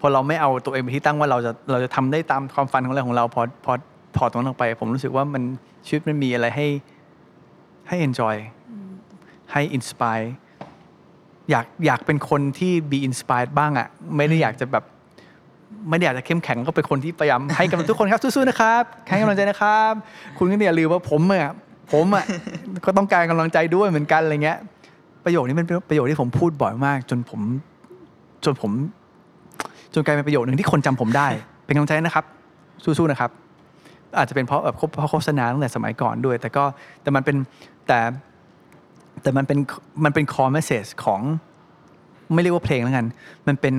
[0.00, 3.72] พอเราไม่เอาตัวเองไปนที่ตั้งว่าเราจะเราจะทำได้ตามความฝันของเราของเรา พอพอ
[4.16, 5.42] ถอดตรงนั้นออกไป ผมรู้สึกว่ามัน
[5.86, 6.66] ชีวิตมันมีอะไรให้
[7.88, 8.36] ให้ enjoy
[9.52, 10.26] ให้ inspire
[11.50, 14.84] อยากอยากเป็นคนที่ be inspired บ้างอะ่ะ ไม่ได้อยากจะแบบ
[15.88, 19.92] ไม่ได้อยากจะเข้มแข็งก็เป็นคนที่พยายามให้กำลังทุกคนครับสู้ๆนะครับให้กำลังใจนะครับ
[20.38, 21.52] คุณก็อย่าลืมว่าผมอะ
[21.92, 22.24] ผมอะ
[22.84, 24.58] ก็ต้องการกำลังใจด้วยเหมือนกันอะไรเงี้ย
[25.24, 27.40] ประโยคนี้เป็นประโยคที่ผมพูดบ่อยมาก จนผม
[28.44, 28.72] จนผม
[29.94, 31.28] จนกลายเป็นประโยคหนึ่งที่คนจำผมได้
[31.66, 32.24] เป็นกำลังใจนะครับ
[32.84, 33.30] สู้ๆนะครับ
[34.18, 36.64] อาจจะเป็นเพราะแบบเพราะโฆษณาตั้งแต่สมัยก่อนด้วย แต่ก็
[37.02, 37.36] แต่มันเป็น
[37.86, 37.98] แต่
[39.22, 39.58] แต่มันเป็น
[40.04, 41.20] มันเป็น core message ของ
[42.34, 43.06] ไม่เรียกว่าเพลงแล้วกัน
[43.46, 43.74] มันเป็น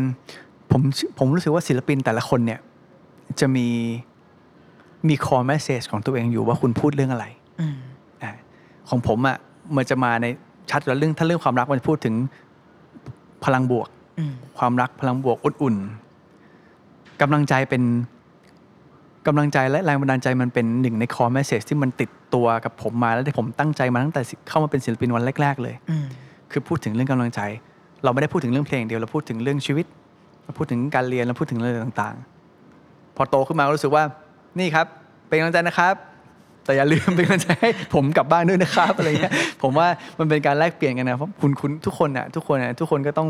[0.72, 0.82] ผม
[1.18, 2.60] ผมรู้สึกว่าศิลปินแต่ละคนเนี่ย
[3.40, 3.68] จะมี
[5.08, 7.26] มี core message ของตัวเองอยู่ว่าคุณพูดเรื่องอะไร
[7.62, 7.76] อืม
[8.24, 8.32] อะ
[8.90, 9.38] ของผมอะ
[9.76, 10.26] มันจะมาใน
[10.70, 12.16] ชัดอยู่แล้วเรื่องถ้าเรื่องความรักมันจะพูดถึง
[13.46, 17.84] พลังบวกอืมความรักพลังบวกอุ่นๆกำลังใจเป็น
[19.28, 26.06] กำลังใจและแรงบันดาลใจมันเป็นหนึ่งใน core message ที่มันติดตัวกับผมมาแล้วที่ผมตั้งใจมาตั้งแต่เข้ามาเป็นศิลปินวันแรก ๆ เลยอืม
[26.52, 27.42] คือพูดถึงเรื่องกำลังใจ
[28.04, 29.86] เราไม่ได้พูดถึงเรื่องเพลงเดียวเราพูดถึงเรื่องชีวิต
[30.44, 34.04] เราพูดถึงการเรียนเราพูดถึงเรื่องต่างๆ พอโตขึ้นมาก็รู้สึกว่า
[34.60, 34.86] นี่ครับ
[35.28, 35.96] เป็นกำลังใจนะครับ
[36.66, 39.88] แต่อย่าลืมเป็นกำลังใจให้ผมกลับบ้านด้วยนะครับอะไรเงี้ยผมว่า
[40.20, 43.28] มันเป็นการแลกเปลี่ยนกันนะเพราะคุณคุณทุกคนน่ะทุกคนน่ะทุกคนก็ต้อง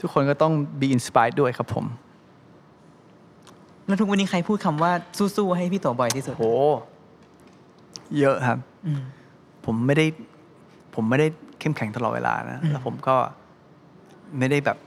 [0.00, 1.84] ทุกคนก็ต้อง be inspired ด้วยครับผม
[3.88, 4.92] แล้วทุกวันนี้ใครพูดคำว่า
[5.36, 6.46] สู้ๆให้พี่โตบ่อยที่สุดโห
[8.18, 9.02] เยอะครับ อืม
[9.64, 10.06] ผมไม่ได้
[10.94, 11.26] ผมไม่ได้
[11.60, 13.16] เข้มแข็งตลอดเวลานะอืม แล้วผมก็
[14.38, 14.78] ไม่ได้แบบ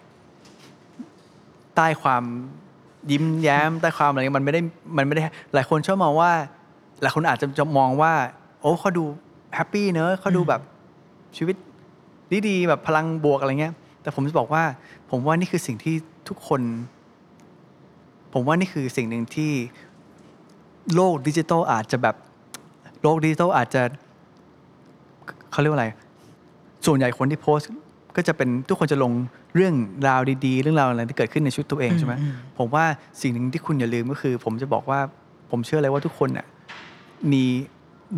[1.75, 2.23] ใต้ความ
[3.11, 4.61] ยิ้มแย้มใต้ความอะไรเงี้ยมันไม่ได้
[4.97, 5.21] มันไม่ได้
[5.53, 6.31] หลายคนชอบมองว่า
[7.01, 8.13] หลายคนอาจจะจะมองว่า
[8.61, 9.03] โอ้เขาดู
[9.55, 10.61] แฮปปี้เนอะเขาดูแบบ
[11.37, 11.55] ชีวิต
[12.47, 14.63] ดีๆแบบพลังบวกอะไรเงี้ย แต่ผมจะบอกว่า
[15.09, 15.95] ผมว่านี่คือสิ่งที่
[16.29, 16.61] ทุกคน
[18.33, 19.51] ผมว่านี่คือสิ่งหนึ่งที่
[20.95, 22.15] โลกดิจิทัลอาจจะแบบ
[23.01, 23.81] โลกดิจิทัลอาจจะ
[25.51, 25.87] เขาเรียกว่าอะไร
[26.85, 27.69] ส่วนใหญ่คนที่โพสต์
[28.15, 29.11] ก็จะเป็นทุกคนจะลง
[29.55, 29.73] เรื่อง
[30.07, 32.85] ราวดีๆ เรื่องราวอะไรที่เกิดขึ้นในชีวิตตัวเองใช่ไหมอืมผมว่า
[33.21, 34.99] สิ่งหนึ่งที่คุณอย่าลืมก็คือ ผมจะบอกว่า
[35.51, 36.45] ผมเชื่อเลยว่าทุกคนน่ะ
[37.31, 37.43] มี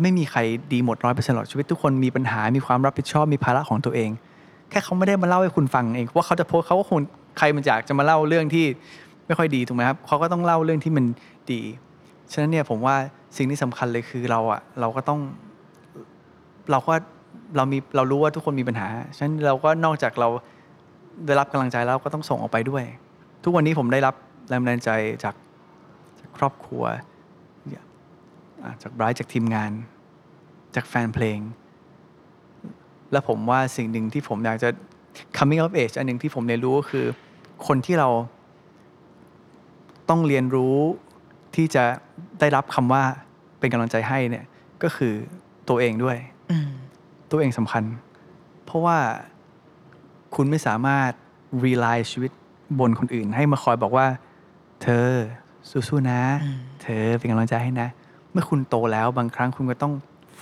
[0.02, 0.40] ไม่มีใคร
[0.72, 4.10] ดีหมดร้อยเปอร์เซ็นต์หรอกชีวิตทุกคนมีปัญหามีความรับผิดชอบมีภาระของตัวเอง
[4.70, 6.98] แค่เขาไม่ได้มาเล่าให้คุณฟังเองว่าเขาจะโพสต์เขาก็คง
[7.38, 8.66] ใครมันอยากจะมาเล่าเรื่องที่
[9.26, 11.04] ไม่ค่อยดีถูกไหมครับเขาก็ต้องเล่าเรื่องที่มัน
[11.52, 11.60] ดี
[12.32, 12.96] ฉะนั้นเนี่ยผมว่า
[13.36, 15.20] สิ่งที่สำคัญเลยคือเราอะเราก็ต้อง
[16.70, 16.94] เราก็
[17.56, 20.28] เรามีเรารู้ว่าทุกคนมีปัญหา ฉะนั้นเราก็นอกจากเรา
[21.26, 22.84] ได้รับกำลังใจแล้วก็ต้องส่งออกไปด้วย
[23.44, 24.14] ทุกวันนี้ผมได้รับ
[24.48, 24.90] แรงบันดาลใจ
[25.24, 25.34] จาก
[26.20, 26.84] จากครอบครัว
[28.82, 29.72] จากไบรท์จากทีมงาน
[30.74, 31.38] จากแฟนเพลง
[33.12, 34.68] และผมว่าสิ่งหนึ่งที่ผมอยากจะ
[35.36, 37.06] coming of age อันหนึ่งที่ผมเรียนรู้ก็คือ
[37.66, 38.08] คนที่เรา
[40.08, 40.76] ต้องเรียนรู้
[41.54, 41.84] ที่จะ
[42.40, 43.02] ได้รับคำว่า
[43.58, 44.44] เป็นกำลังใจให้เนี่ย
[44.82, 45.14] ก็คือ
[45.68, 46.16] ตัวเองด้วย
[46.50, 46.70] อืม
[47.30, 47.84] ตัวเองสำคัญ
[48.64, 48.98] เพราะว่า
[50.34, 51.10] คุณไม่สามารถ
[51.64, 52.30] rely ชีวิต
[52.80, 54.06] บนคนอื่น ให้มาคอยบอกว่า
[54.82, 55.08] เธอ
[55.88, 57.88] สู้ๆนะอืมเธอเป็นกำลังใจให้นะ
[58.32, 59.92] เมื่อคุณโตแล้วบางครั้งคุณก็ต้อง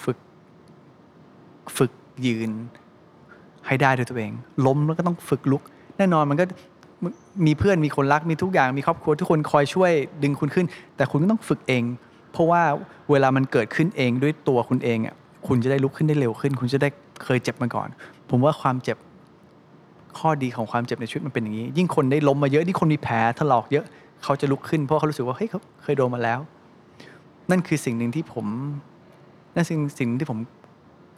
[0.04, 0.18] ฝึก
[1.76, 1.90] ฝึก
[2.26, 2.50] ยืน
[3.66, 4.32] ให้ได้ด้วยตัวเอง
[4.66, 5.62] ล้มแล้วก็ต้องฝึกลุก
[5.96, 6.44] แน่นอนมันก็
[7.46, 9.92] มีเพื่อนมีคนรักมีทุกอย่างมีครอบครัวทุกคนคอยช่วย
[10.22, 10.66] ดึงคุณขึ้น
[10.96, 11.82] แต่คุณก็ต้องฝึกเอง
[12.32, 12.62] เพราะว่า
[13.10, 15.14] เวลามันเกิดขึ้นเองด้วยตัวคุณเองอะ
[15.46, 16.88] คุณจะได้ลุกขึ้นได้เร็วขึ้น คุณจะได้
[17.24, 17.88] เคยเจ็บมาก่อน
[18.30, 18.96] ผมว่าความเจ็บ
[20.18, 23.84] ข้อดีของความเจ็บในชีวิตมันเป็นอย่างนี้ ยิ่งคนได้ล้มมาเยอะยิ่คนมีแผลถลอกเยอะ
[24.24, 26.40] เขาจะลุกขึ้น เพราะเขารู้สึกว่าเฮ้ยเขาเคยโดนมาแล้ว
[27.50, 28.46] นั่นคือสิ่งหนึ่งที่ผม
[29.54, 30.38] นั่นสิ่งสิ่งที่ผม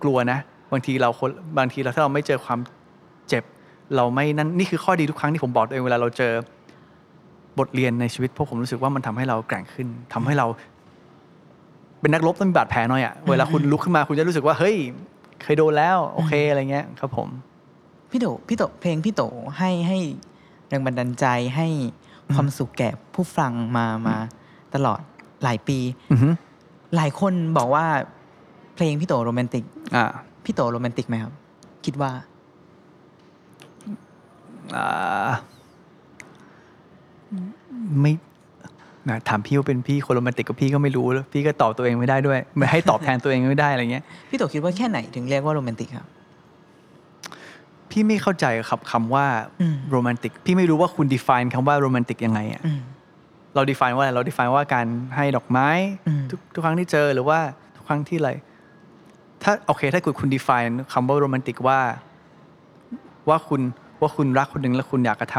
[0.02, 0.38] กลัวนะ
[0.72, 2.58] บางทีเราคนบางทีเราถ้าเราไม่เจอความ
[3.28, 3.44] เจ็บ
[3.96, 6.32] เราไม่นั่นนี่คือข้อดีทุกครั้งที่ผมบอกตัวเองเวลาเราเจอ
[7.58, 10.46] บทเรียนในชีวิตเพราะผมรู้สึกว่ามันทำให้เราแกร่งขึ้นทำให้เรา
[12.00, 14.76] เป็นนักรบต้องมีบาดแผลหน่อยอะเวลาคุณลุกขึ้นมาคุณจะรู้สึกว่าเฮ้ย
[15.42, 17.28] เคยโดนแล้วโอเคอะไรเงี้ยครับ ผม
[18.10, 19.22] พี่โตพี่โตเพลงพี่โต
[19.58, 19.98] ให้ให้
[20.68, 21.66] แรงบันดาลใจให้
[22.34, 24.16] ความสุขแก่ผู้ฟังมามา
[24.74, 25.00] ตลอด
[25.42, 25.78] หลายปี
[26.12, 26.28] อือฮึ
[26.96, 27.84] หลายคนบอกว่า
[28.74, 29.64] เพลงพี่โตโรแมนติก
[29.96, 30.04] อ่า
[30.44, 31.32] พี่โตโรแมนติกไหมครับ
[31.84, 32.10] คิดว่า
[34.76, 35.30] อ่า
[39.08, 46.06] นะถามพี่ว่าเป็นพี่คนโรแมนติกกับพี่ก็ไม่รู้แล้วพี่ก็ตอบตัวเองไม่ได้ด้วยไม่ให้ตอบแทนตัวเองไม่ได้อะไรเงี้ยพี่โตคิดว่าแค่ไหนถึงเรียกว่าโรแมนติกครับ
[47.90, 49.26] พี่ไม่เข้าใจครับคำว่า
[49.60, 52.80] อืมโรแมนติกพี่ไม่รู้ว่าคุณ define คำว่าโรแมนติกยังไงอะอืม
[53.54, 55.68] เรา define ว่าอะไรเรา define ว่าการให้ดอกไม้
[56.06, 57.38] อืมทุกทุกครั้งที่เจอหรือว่า
[57.76, 58.30] ทุกครั้งที่อะไร
[59.42, 61.80] ถ้าโอเค ถ้าคุณคุณ define คำว่าโรแมนติกว่า
[63.28, 63.60] ว่าคุณ
[64.04, 65.36] ว่าคุณรักคนหนึ่งแล้วคุณอยากกระท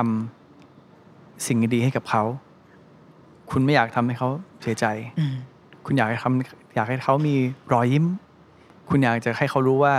[0.71, 2.23] ำสิ่งดีๆให้กับเขา
[3.51, 4.29] คุณไม่อยากทำให้เขา
[4.61, 4.85] เสียใจ
[5.19, 5.35] อืม
[5.85, 7.35] คุณอยากให้ทำอยากให้เขามี
[7.73, 8.05] รอยยิ้ม
[8.89, 9.93] คุณอยากจะให้เขารู้ว่า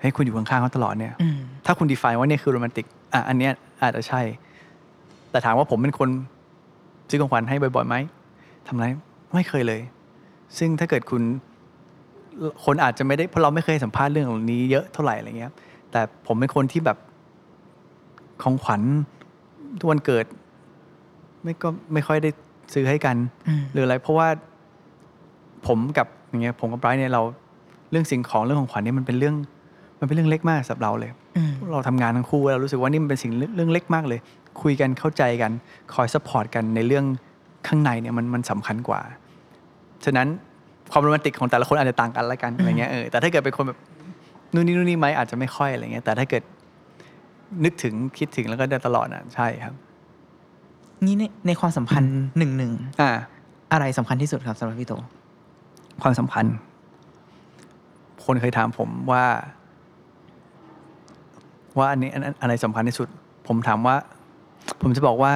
[0.00, 4.20] ให้ยคุณอยู่ข้างๆเขาตลอดเนี่ยอืมถ้าคุณ define ว่าเนี่ยคือโรแมนติก อะ อันเนี้ยอาจจะใช่
[5.30, 6.08] แต่ถามว่าผมเป็นคน
[7.08, 7.96] ซื้อของขวัญให้บ่อยๆไหม
[8.68, 8.86] ทำไร
[9.34, 9.80] ไม่เคยเลย
[10.58, 11.22] ซึ่งถ้าเกิดคุณ
[12.64, 15.52] คนอาจจะไม่ได้เพราะเราไม่เคยสัมภาษณ์เรื่องเหล่านี้เยอะเท่าไหร่อะไรเงี้ย
[15.90, 16.98] แต่ผมเป็นคนที่แบบ
[18.42, 18.82] ของขวัญ
[19.78, 20.26] ทุกวันเกิด
[21.42, 22.30] ไม่ก็ไม่ค่อยได้
[22.74, 23.16] ซื้อให้กัน
[23.48, 24.28] อืมหรืออะไร เพราะว่า
[25.66, 27.22] ผมกับอย่างเงี้ยผมกับไบรท์เนี่ยเรา
[27.90, 29.36] เรื่องสิ่งของเรื่องของขวัญเนี่ยมันเป็นเรื่อง
[30.00, 34.20] มันเป็นเรื่องเล็กมากสำหรับเราเลยอืมเราทำงานทั้งคู่เรารู้สึกว่านี่มันเป็นสิ่งเรื่องเรื่องเล็กมากเลย
[34.62, 35.52] คุยกันเข้าใจกัน
[35.94, 37.04] คอย support กันในเรื่อง
[37.66, 39.00] ข้างในเนี่ยมันมันสำคัญกว่า
[40.04, 40.28] ฉะนั้น
[40.90, 43.78] ความโรแมนติกของแต่ละคนอาจจะต่างกันละกันอะไรเงี้ยเออแต่ถ้าเกิดเป็นคนแบบ
[44.54, 46.42] นู่นนี่นู่นนี่ไหมอาจจะไม่ค่อยอะไรเงี้ยแต่ถ้าเกิด
[47.64, 49.74] นึกถึงคิดถึงแล้วก็ได้ตลอดอะใช่ครับ
[51.04, 53.10] นี่ในในความสัมพันธ์หนึ่งหนึ่งอ่า
[53.72, 54.94] อะไรสำคัญที่สุดครับสำหรับพี่โต
[56.02, 56.56] ความสัมพันธ์
[58.24, 59.24] คนเคยถามผมว่า
[61.78, 63.08] ว่าอันนี้อันอันอะไรสำคัญที่สุด
[63.48, 63.96] ผมถามว่า
[64.82, 65.32] ผมจะบอกว่า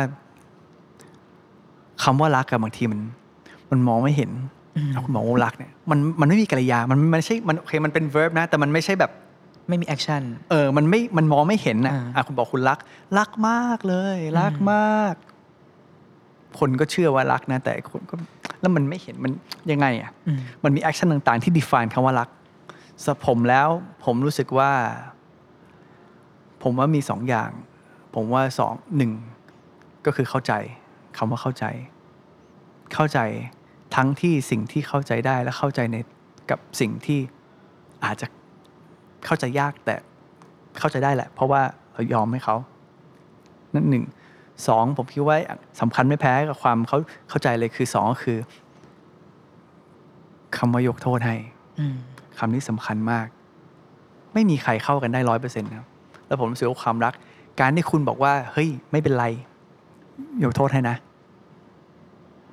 [2.02, 3.00] คำว่ารักกับบางทีมัน
[3.70, 4.31] มันมองไม่เห็น
[4.76, 9.11] อืมเอาคุณบอกว่ารักเนี่ยมันมันไม่มีกริยามันมันไม่ใช่มันโอเคมันเป็น verb นะ แต่มันไม่ใช่แบบ
[9.68, 12.79] ไม่มี action เออ มันไม่ มันมองไม่เห็นนะอ่าอะคุณบอกคุณรัก
[13.18, 15.14] รักมากเลย รักอืมมาก
[16.59, 18.14] คนก็เชื่อว่ารักนะ แต่คนก็
[18.61, 19.33] แล้วมันไม่เห็น มัน
[19.70, 22.29] ยังไงอะอืมมันมี action ต่างๆ ที่ define คำว่ารัก
[23.02, 23.68] สำหรับผมแล้ว
[24.05, 24.72] ผมรู้สึกว่า
[26.62, 27.50] ผมว่ามีสองอย่าง
[28.14, 29.12] ผมว่าสองหนึ่ง
[30.07, 30.52] ก็คือเข้าใจ
[31.18, 31.64] คำว่าเข้าใจ
[32.94, 33.18] เข้าใจ
[33.96, 35.96] ทั้งที่สิ่งที่เข้าใจได้และเข้าใจใน
[36.50, 37.20] กับสิ่งที่
[38.05, 38.26] อาจจะ
[39.24, 39.96] เข้าใจยากแต่
[40.79, 42.57] เข้าใจได้แหละ เพราะว่าเรายอมให้เขา
[43.74, 44.05] นั่นหนึ่ง
[44.68, 45.37] สองผมคิดว่า
[45.81, 46.98] สำคัญไม่แพ้กับความเข้า
[47.29, 48.38] เข้าใจเลยคือสองก็คือ
[50.57, 51.37] คำว่ายกโทษให้
[51.79, 51.96] อืม
[52.38, 53.26] คำนี้สำคัญมาก
[54.35, 55.87] ไม่มีใครเข้ากันได้ร้อยเปอร์เซ็นต์ครับ
[56.26, 57.14] แล้วผมรู้สึกว่าความรัก
[57.61, 59.26] การที่คุณบอกว่า เฮ้ย ไม่เป็นไร
[60.44, 60.96] ยกโทษให้นะ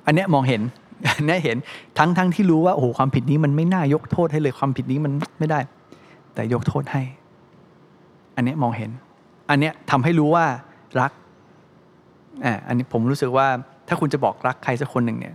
[0.06, 0.62] อันเนี้ยมองเห็น
[1.16, 1.56] อันเนี้ยเห็น
[1.98, 5.58] ทั้งทั้งที่รู้ว่าโอ้โหความผิดนี้มันไม่น่ายกโทษให้เลยความผิดนี้มันไม่ได้
[6.34, 7.02] แต่ยกโทษให้
[8.36, 8.90] อันเนี้ยมองเห็น
[9.50, 10.46] อันเนี้ยทำให้รู้ว่า
[11.00, 11.12] รัก
[12.44, 13.46] อ่าอันนี้ผมรู้สึกว่า
[13.88, 15.34] ถ้าคุณจะบอกรักใครสักคนหนึ่งเนี่ย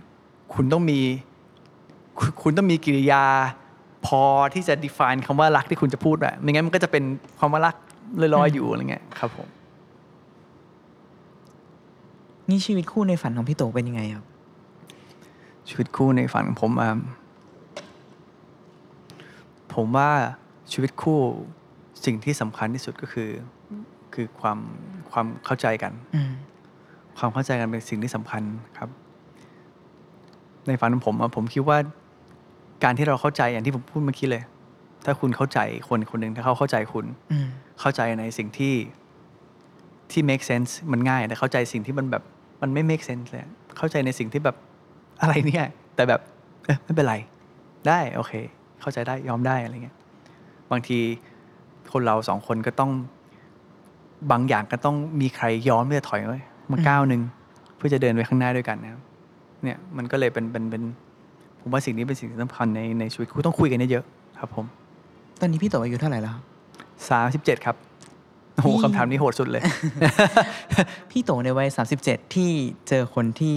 [0.54, 1.00] คุณต้องมี
[2.18, 3.24] คุณคุณต้องมีกิริยา
[4.06, 4.22] พอ
[4.54, 7.04] ที่จะ define คำว่ารักที่คุณจะพูดอะไม่งั้นมันก็จะเป็น
[7.38, 7.76] ความว่ารัก
[8.20, 9.48] ลอยๆอยู่อะไรเงี้ยครับผม
[12.48, 14.24] นี่ชีวิตคู่ในฝันของพี่โตเป็นยังไงครับ
[15.68, 16.90] ชีวิตคู่ในฝันของผมอะ
[19.74, 20.10] ผมว่า
[20.72, 21.18] ชีวิตคู่
[22.04, 23.30] สิ่งที่สำคัญที่สุดก็คือ
[24.14, 24.58] คือความ
[25.12, 26.32] ความเข้าใจกันอืม
[27.18, 28.42] ความเข้าใจกันเป็นสิ่งที่สำคัญ
[28.78, 28.90] ครับ
[30.66, 31.78] ในฝันของผมอะผมคิดว่า
[32.84, 34.42] การที่เราเข้าใจอย่างที่ผมพูดเมื่อกี้เลย
[35.04, 37.48] ถ้าคุณเข้าใจคนคนหนึ่งถ้าเขาเข้าใจคุณอืม
[37.80, 38.74] เข้าใจในสิ่งที่
[40.10, 42.22] ที่ make sense มันง่ายแต่เข้าใจสิ่งที่มันแบบ
[42.62, 43.42] มันไม่ make sense เลย
[43.78, 44.56] เข้าใจในสิ่งที่แบบ
[45.20, 46.20] อะไรเนี่ย แต่แบบ
[46.64, 47.16] เออไม่เป็นไร
[47.88, 48.32] ได้ โอเค
[48.80, 49.96] เข้าใจได้ยอมได้อะไรเงี้ย
[50.70, 50.98] บางที
[51.92, 52.90] คนเราสองคนก็ต้อง
[54.30, 56.40] บางอย่างก็ต้องมีใครยอมที่จะถอยไว้
[56.72, 57.22] มาก้าวหนึ่ง
[57.76, 59.02] เพื่อจะเดินไปข้างหน้าด้วยกันนะครับ
[59.62, 60.82] เนี่ยมันก็เลยเป็นเป็นเป็น
[61.60, 64.64] ผมว่าสิ่งนี้เป็นสิ่งที่สำคัญในในชีวิตคู่ต้องคุยกันเยอะๆครับผม
[65.40, 66.44] ตอนนี้พี่โตอายุเท่าไหร่แล้วครับ
[67.10, 67.76] สามสิบเจ็ดครับ
[68.54, 69.62] โอ้โหพี่คำถามนี้โหดสุดเลย
[71.10, 71.68] พี่โตในวัย
[72.02, 72.50] 37ที่
[72.88, 73.56] เจอคนที่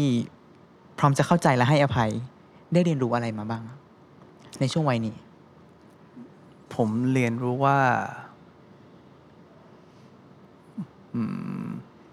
[0.98, 2.12] พร้อมจะเข้าใจและให้อภัย
[2.74, 3.80] ได้เรียนรู้อะไรมาบ้างครับ
[4.60, 5.16] ในช่วงวัยนี้
[6.76, 7.78] ผมเรียนรู้ว่า
[11.16, 11.22] อื
[11.64, 11.66] ม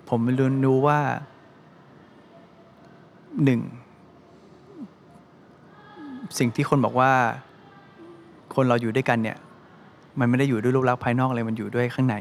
[0.08, 0.98] ผมเรียนรู้ว่า
[3.44, 3.60] หนึ่ง
[6.38, 7.12] สิ่งที่คนบอกว่า
[8.54, 9.36] คนเราอยู่ด้วยกันเนี่ย
[10.18, 12.16] มันไม่ได้อยู่ด้วยรูปลักษณ์ภายนอกเลยมันอยู่ด้วยข้างใน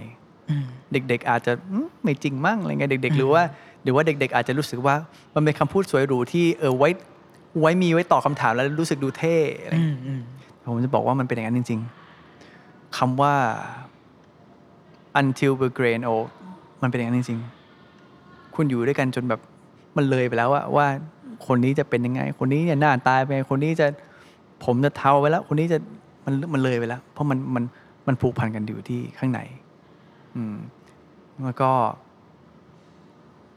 [0.50, 3.44] อืมเด็ก ๆ อาจจะอืมไม่จริงมั่งอะไรเงี้ยเด็ก ๆ หรือว่า
[3.84, 4.96] หรือว่าเด็ก ๆ อาจจะรู้สึกว่า
[5.36, 6.90] มันเป็นคำพูดสวยหรูที่เออไว้
[7.60, 10.22] ไว้มีไว้ตอบคำถามแล้วรู้สึกดูเท่อะไรอืเงี้ยมอืม
[10.72, 12.09] ผมจะบอกว่ามันเป็นอย่างนั้นจริง ๆ
[12.98, 13.36] คำว่า
[15.20, 16.30] until we're gray and old
[16.82, 19.42] มันเป็นอย่างนั้นจริงๆคุณอยู่ด้วยกันจนแบบ
[19.98, 20.88] มันเลยไปแล้วอะว่า
[21.48, 23.88] คนนี้จะเป็นยังไง คนนี้เนี่ยหน้าตายไปคนนี้จะ
[24.66, 25.78] ผมจะเทาไปแล้ว คนนี้จะ
[26.26, 27.64] มันมันเลยไปแล้ว เพราะมันมัน
[28.08, 29.40] มันผูกพันกันอยู่ที่ข้างใน
[30.36, 30.56] อืม
[31.44, 31.72] แล้วก็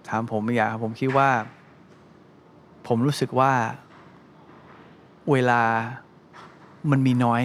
[0.08, 1.28] ถามผมอีกอย่างผมคิดว่า
[2.86, 3.52] ผมรู้สึกว่า
[5.32, 5.62] เวลา
[6.90, 7.42] มันมีน้อย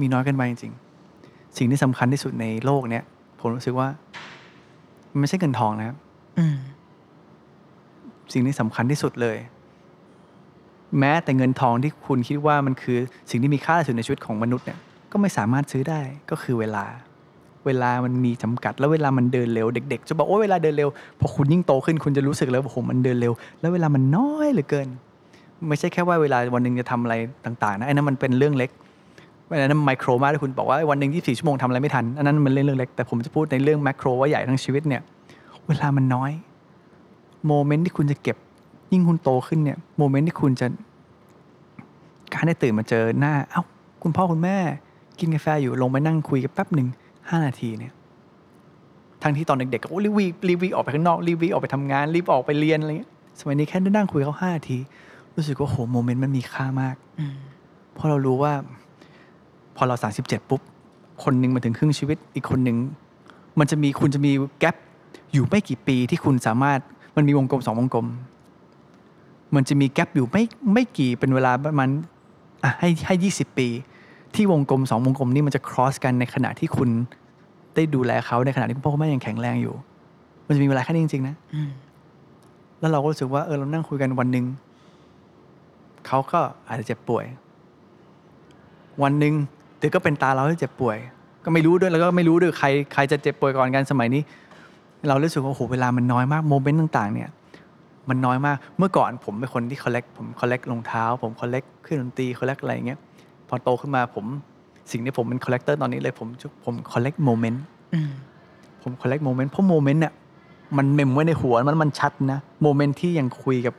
[0.00, 3.04] มีน้อยกันไปจริงๆ สิ่งที่สำคัญที่สุดในโลกเนี้ย
[3.40, 3.88] ผมรู้สึกว่า
[5.10, 5.96] มันไม่ใช่เงินทองนะครับ
[6.38, 6.56] อืม
[8.32, 9.36] สิ่งที่สำคัญที่สุดเลย
[10.98, 12.98] แม้แต่เงินทองที่คุณคิดว่ามันคือ
[13.30, 14.78] สิ่งที่มีค่าที่สุดในชีวิตของมนุษย์เนี่ย
[15.12, 16.84] ก็ไม่สามารถซื้อได้ก็คือเวลา
[17.66, 20.88] เวลามันมีจำกัด แล้วเวลามันเดินเร็ว เด็ก ๆ จะบอกว่าเวลาเดินเร็ว
[21.20, 24.88] พอคุณยิ่งโตขึ้นคุณจะรู้สึกแล้วว่าโอ้โหมันเดินเร็ว แล้วเวลามันน้อยเหลือเกิน
[25.68, 28.70] ไม่ใช่แค่ว่าเวลาวันหนึ่งจะทำอะไรต่าง ๆ นะไอ้นั้นมันเป็นเรื่องเล็ก
[29.50, 35.02] อันนั้นไมโครมากที่คุณบอกว่าวันหนึ่ง24 ชั่วโมงทำอะไรไม่ทัน อันนั้นมันเรื่องเล็ก แต่ผมจะพูดในเรื่องแมคโครว่าใหญ่ทั้งชีวิตเนี่ย
[35.66, 36.32] เวลามันน้อย
[37.46, 38.36] โมเมนต์ที่คุณจะเก็บ
[38.92, 40.66] ยิ่งคุณโตขึ้นเนี่ย โมเมนต์ที่คุณจะ
[42.32, 43.62] การได้ตื่นมาเจอหน้า เอ้า
[44.02, 44.56] คุณพ่อคุณแม่
[45.18, 46.88] กินกาแฟอยู่ ลงไปนั่งคุยกันแป๊บหนึ่ง
[47.28, 47.92] ห้านาทีเนี่ย
[49.22, 54.78] ทั้งที่ตอนเด็กๆก็โอ้รีบวิ่งรีบวิ่งออกไปข้างนอก รีบวิ่งออกไปทำงาน รีบออกไปเรียนอะไรเงี้ย สมัยนี้แค่ได้นั่งคุยเขาห้านาที
[55.36, 57.36] รู้สึกว่าโห โมเมนต์มันมีค่ามากอืม
[57.94, 58.52] เพราะเรารู้ว่า
[59.78, 60.60] พอเราสามสิบเจ็ดปุ๊บ
[61.24, 62.76] คนหนึ่งมาถึงครึ่งชีวิต อีกคนหนึ่ง
[63.58, 64.76] มันจะมีคุณจะมีแกลบ
[65.32, 66.78] อยู่ไม่กี่ปีที่คุณสามารถ
[67.16, 68.06] มันมีวงกลมสองวงกลม
[69.54, 71.88] มันจะมีแกลบอยู่ไม่ไม่กี่เป็นเวลาประมาณ
[72.62, 73.68] อะให้ให้ยี่สิบปี
[74.34, 76.88] ที่วงกลมสองวงกลมนี้มันจะ cross กันในขณะที่คุณ
[77.74, 79.74] ได้ดูแลเขาในขณะที่คุณพ่อคุณแม่ยังแข็งแรงอยู่
[80.46, 81.70] มันจะมีเวลาแค่นี้จริงๆนะอืม
[82.80, 84.44] แล้วเราก็รู้สึกว่าเออเรานั่งคุยกันวันหนึ่ง
[86.06, 87.24] เขาก็อาจจะเจ็บป่วย
[89.02, 89.34] วันหนึ่ง
[89.78, 90.96] เดี๋ยวก็เป็นตาเราที่เจ็บป่วย
[91.44, 94.22] ก็ไม่รู้ด้วยแล้วก็ไม่รู้ด้วยใครใครจะเจ็บป่วยก่อนกันสมัยนี้
[95.08, 97.28] เรารู้สึกว่าโอ้โหเวลามันน้อยมากโมเมนต์ต่างๆ เนี่ย
[98.08, 102.98] มันน้อยมากเมื่อก่อนผมเป็นคนที่ collect ผม collect รองเท้า ผม collect เครื่องดนตรี collect อะไรอย่างเงี้ย
[103.48, 104.24] พอโตขึ้นมาผม
[104.92, 106.28] สิ่งที่ผมเป็น collector ตอนนี้เลยผม
[106.64, 107.58] ผม collect moment
[107.94, 108.10] อืม
[108.82, 110.12] ผม collect moment เพราะโมเมนต์เนี่ย
[110.76, 113.74] มันเมมไว้ในหัวมันมันชัดนะโมเมนต์ที่ยังคุยกับ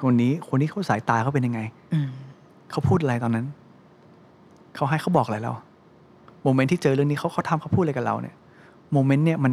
[0.00, 1.60] คนนี้คนนี้เขาสายตาเขาเป็นยังไง
[1.92, 2.08] อืม
[2.70, 3.46] เขาพูดอะไรตอนนั้น
[4.74, 5.52] เขาให้เขาบอกอะไรเรา
[6.42, 8.34] โมเมนต์ที่เจอเรื่องนี้เขาเขาทำเขาพูดอะไรกับเราเนี่ย
[8.92, 9.52] โมเมนต์เนี่ยมัน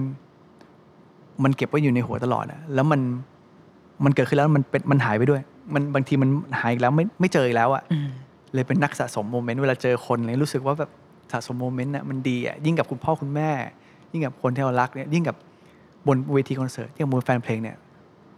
[1.43, 3.01] มันเก็บไว้อยู่ในหัวตลอดอะแล้วมัน
[4.03, 5.41] มันเกิดขึ้นแล้วมันเป็นมันหายไปด้วย
[5.73, 6.29] มันบางทีมัน
[6.59, 8.09] หายอีกแล้วไม่ไม่เจออีกแล้วอะอืม
[8.53, 10.89] เลยเป็นนักสะสมโมเมนต์เวลาเจอคนเลยรู้สึกว่าแบบ
[11.31, 13.49] สะสมโมเมนต์น่ะมันดีอะยิ่งกับคุณพ่อคุณแม่
[14.11, 15.35] ยิ่งกับคนที่เรารักเนี่ยยิ่งกับ
[16.07, 17.75] บนเวทีคอนเสิร์ตยิ่งกับบนแฟนเพลงเนี่ย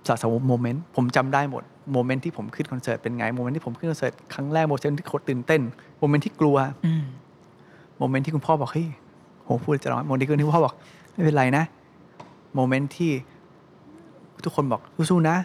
[0.08, 5.62] สะสมโมเมนต์ผมจำได้หมด โมเมนต์ที่ผมขึ้นคอนเสิร์ตเป็นไงโมเมนต์ที่ผมขึ้นคอนเสิร์ตครั้งแรกโมเมนต์ที่โคตรตื่นเต้น
[6.00, 6.58] โมเมนต์ที่กลัว
[7.98, 8.88] โมเมนต์ที่คุณพ่อบอกเฮ้ย
[9.44, 10.76] โหพูดจะร้องโมเมนต์ที่คุณพ่อบอก
[11.14, 11.64] ไม่เป็นไรนะ
[12.56, 13.12] โมเมนต์ที่
[14.46, 15.36] ทุกคนบอกสู้ๆนะ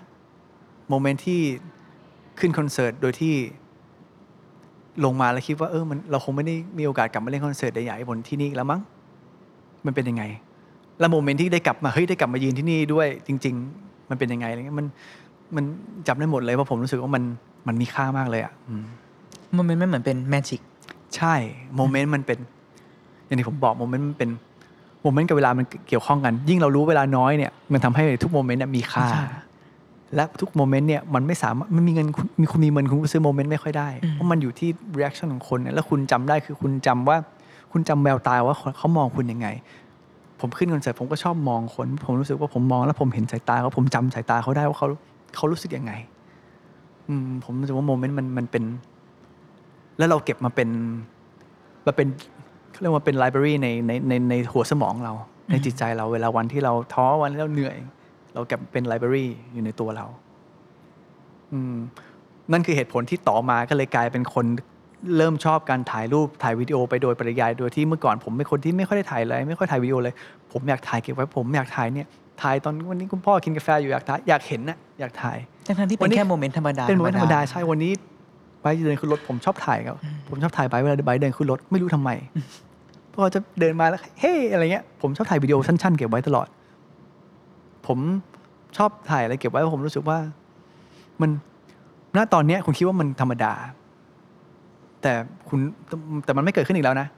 [0.89, 1.41] โมเมนต์ที่
[2.39, 3.35] ขึ้นคอนเสิร์ตโดยที่
[5.05, 8.81] ลงมาแล้วคิดว่าเออมันเราคงไม่ได้มีโอกาสกลับมาเล่นคอนเสิร์ตใหญ่ๆบนที่นี่แล้วมั้ง
[9.87, 10.25] มันเป็นยังไง
[10.99, 14.87] แล้วโมเมนต์ที่ได้กลับมาเฮ้ยได้กลับมายืนที่นี่ด้วยจริง ๆ มันเป็นยังไงอะไรเงี้ยมัน
[15.57, 15.65] มัน
[16.09, 17.23] จำได้หมดเลยเพราะผมรู้สึกว่ามัน
[17.67, 20.61] มันมีค่ามากเลยอะอืมโมเมนต์มันเหมือนเป็น magic
[21.17, 21.35] ใช่
[21.77, 22.39] โมเมนต์มันเป็น
[23.27, 24.31] อย่างที่ผมบอกโมเมนต์มันเป็น
[25.03, 29.27] โมเมนต์กับเวลามันเกี่ยวข้องกัน ยิ่งเรารู้เวลาน้อยเนี่ย มันทำให้ทุกโมเมนต์เนี่ยมีค่าใช่
[30.15, 37.17] และทุกโมเมนต์เนี่ยมันไม่สามารถมันมีเงินคุณมีคุณมีเงินคุณก็ซื้อโมเมนต์ไม่ค่อยได้เพราะมันอยู่ที่ reaction ของคนเนี่ยแล้วคุณจำได้คือคุณจำว่า
[37.73, 39.49] คุณจำแววตาว่าเขาเขามองคุณยังไง
[40.41, 44.89] ผมขึ้นคอนเสิร์ตผมก็ชอบมองคน ผมรู้สึกว่าผมมองแล้วผมเห็นสายตาเขาผมจำสายตาเขาได้ว่าเขา
[45.37, 45.93] เขารู้สึกยังไง
[47.09, 48.65] อืม ผมรู้สึกว่าโมเมนต์มันมันเป็น
[49.99, 50.69] แล้วเราเก็บมาเป็น
[51.87, 52.09] มาเป็น
[52.71, 55.13] เขาเรียกว่าเป็น library ในในในในหัวสมองเรา
[55.51, 57.77] ในจิตใจเราเวลาวันที่เราท้อวันที่เราเหนื่อย
[58.35, 60.07] เราเก็บเป็น library อยู่ในตัวเรา
[61.53, 61.75] อืม
[62.53, 64.47] นั่นคือเหตุผลที่ต่อมาก็เลยกลายเป็นคน
[65.17, 70.15] เริ่มชอบการถ่ายรูปถ่ายวิดีโอไปโดยปริยายโดยที่เมื่อก่อนผมเป็นคนที่ไม่ค่อยได้ถ่ายอะไรไม่ค่อยถ่ายวิดีโอเลย
[70.53, 72.09] ผมอยากถ่ายเก็บไว้ผมอยากถ่ายเนี่ย
[72.43, 77.93] ถ่ายตอนวันนี้คุณพ่อกินกาแฟอยู่อยากถ่ายอยากเห็นนะอยากถ่ายทั้งๆที่วันนี้เป็นแค่โมเมนต์ธรรมดาเป็นโมเมนต์ธรรมดาใช่วันนี้
[78.61, 79.97] ไบร์ทเดินขึ้นรถผมชอบถ่ายครับ
[80.29, 82.11] ผมชอบถ่ายไบร์ทเวลาไบร์ทเดินขึ้นรถไม่รู้ทำไม
[83.11, 86.49] เพราะเขาจะเดินมาแล้วเฮ้อะไรเงี้ยผมชอบถ่ายวิดีโอสั้นๆเก็บไว้ตลอด
[87.87, 87.99] ผม
[88.77, 90.19] ชอบถ่ายอะไรเก็บไว้เพราะผมรู้สึกว่า
[91.21, 91.31] มัน
[92.17, 93.53] ณตอนเนี้ยคุณคิดว่ามันธรรมดา
[95.03, 95.13] แต่
[95.49, 95.59] คุณ
[96.25, 97.09] แต่มันไม่เกิดขึ้นอีกแล้วนะ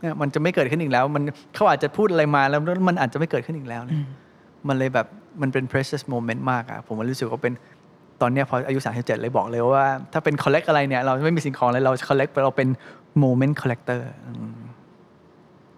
[0.00, 1.22] เนี่ยมันจะไม่เกิดขึ้นอีกแล้ว มัน
[1.54, 4.00] เขาอาจจะพูดอะไรมาแล้วมันอาจจะไม่เกิดขึ้นอีกแล้วเนี่ย
[4.68, 5.06] มันเลยแบบ
[5.42, 7.54] มันเป็น precious moment มากอะผมรู้สึกว่าเป็น
[8.20, 12.68] ตอนเนี้ยพออายุ 37 เลยบอกเลยว่า ถ้าเป็น collect อะไรเนี่ย เราไม่มีสิ่งของอะไรเรา collect เราเป็น
[13.22, 14.56] moment collector อืม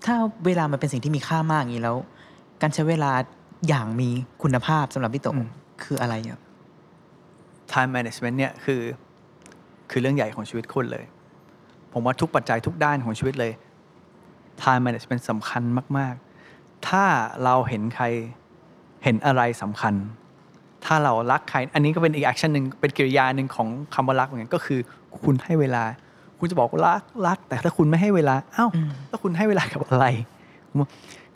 [0.05, 0.16] ถ้า
[0.47, 1.97] เวลามันเป็นสิ่งที่มีค่ามากอย่างนี้แล้ว
[2.62, 3.12] การใช้เวลา
[3.68, 4.09] อย่างมี
[4.42, 5.49] คุณภาพสำหรับพี่โต๋อืม
[5.83, 6.40] คืออะไรอะ
[7.73, 8.81] time management เนี่ยคือ
[9.90, 11.05] คือเรื่องใหญ่ของชีวิตคนเลย
[11.92, 13.53] ผมว่าทุกปัจจัยทุกด้านของชีวิตเลย
[14.62, 15.62] time management สำคัญ
[15.99, 16.14] มาก
[16.51, 17.05] ๆ ถ้า
[17.44, 18.07] เราเห็นใคร
[19.05, 19.95] เห็นอะไรสำคัญ
[20.85, 24.81] ถ้าเรารักใคร อันนี้ก็เป็นอีก action หนึ่งเป็นกิริยาหนึ่งของคำว่ารักเหมือนกันก็คือ
[25.25, 25.85] คุณให้เวลา
[26.38, 28.71] คุณจะบอกว่ารักรัก แต่ถ้าคุณไม่ให้เวลาอ้าว
[29.09, 30.07] แล้วคุณให้เวลากับอะไร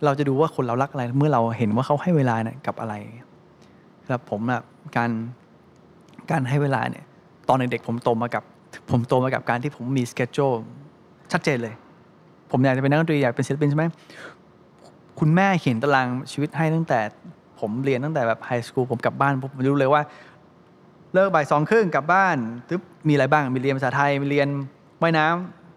[0.04, 2.94] เราจะดูว่าคนเรารักอะไร เมื่อเราเห็นว่าเขาให้เวลาเนี่ยกับอะไร
[4.08, 4.60] ครับผมอะ
[4.96, 5.10] การ
[6.30, 7.04] การให้เวลาเนี่ย
[7.48, 8.42] ตอนเด็กๆผมโตมากับ
[8.90, 10.38] ผมโตมากับการที่ผมมีสเกจโจ
[11.32, 11.74] ชัดเจนเลย
[12.50, 13.84] ผมอยากจะเป็นนักดนตรีอยากเป็นศิลปินใช่ไหม
[15.20, 17.00] คุณแม่เขียนตารางชีวิตให้ตั้งแต่
[17.60, 20.02] ผมเรียนตั้งแต่แบบไฮสคูลผมกลับบ้านผมรู้เลยว่า
[21.14, 22.36] เลิกบ่ายสองครึ่งกลับบ้าน
[22.68, 24.48] ตึ๊บมีอะไรบ้างมีเรียนภาษาไทยมีเรียน
[25.02, 25.26] ว่ายน้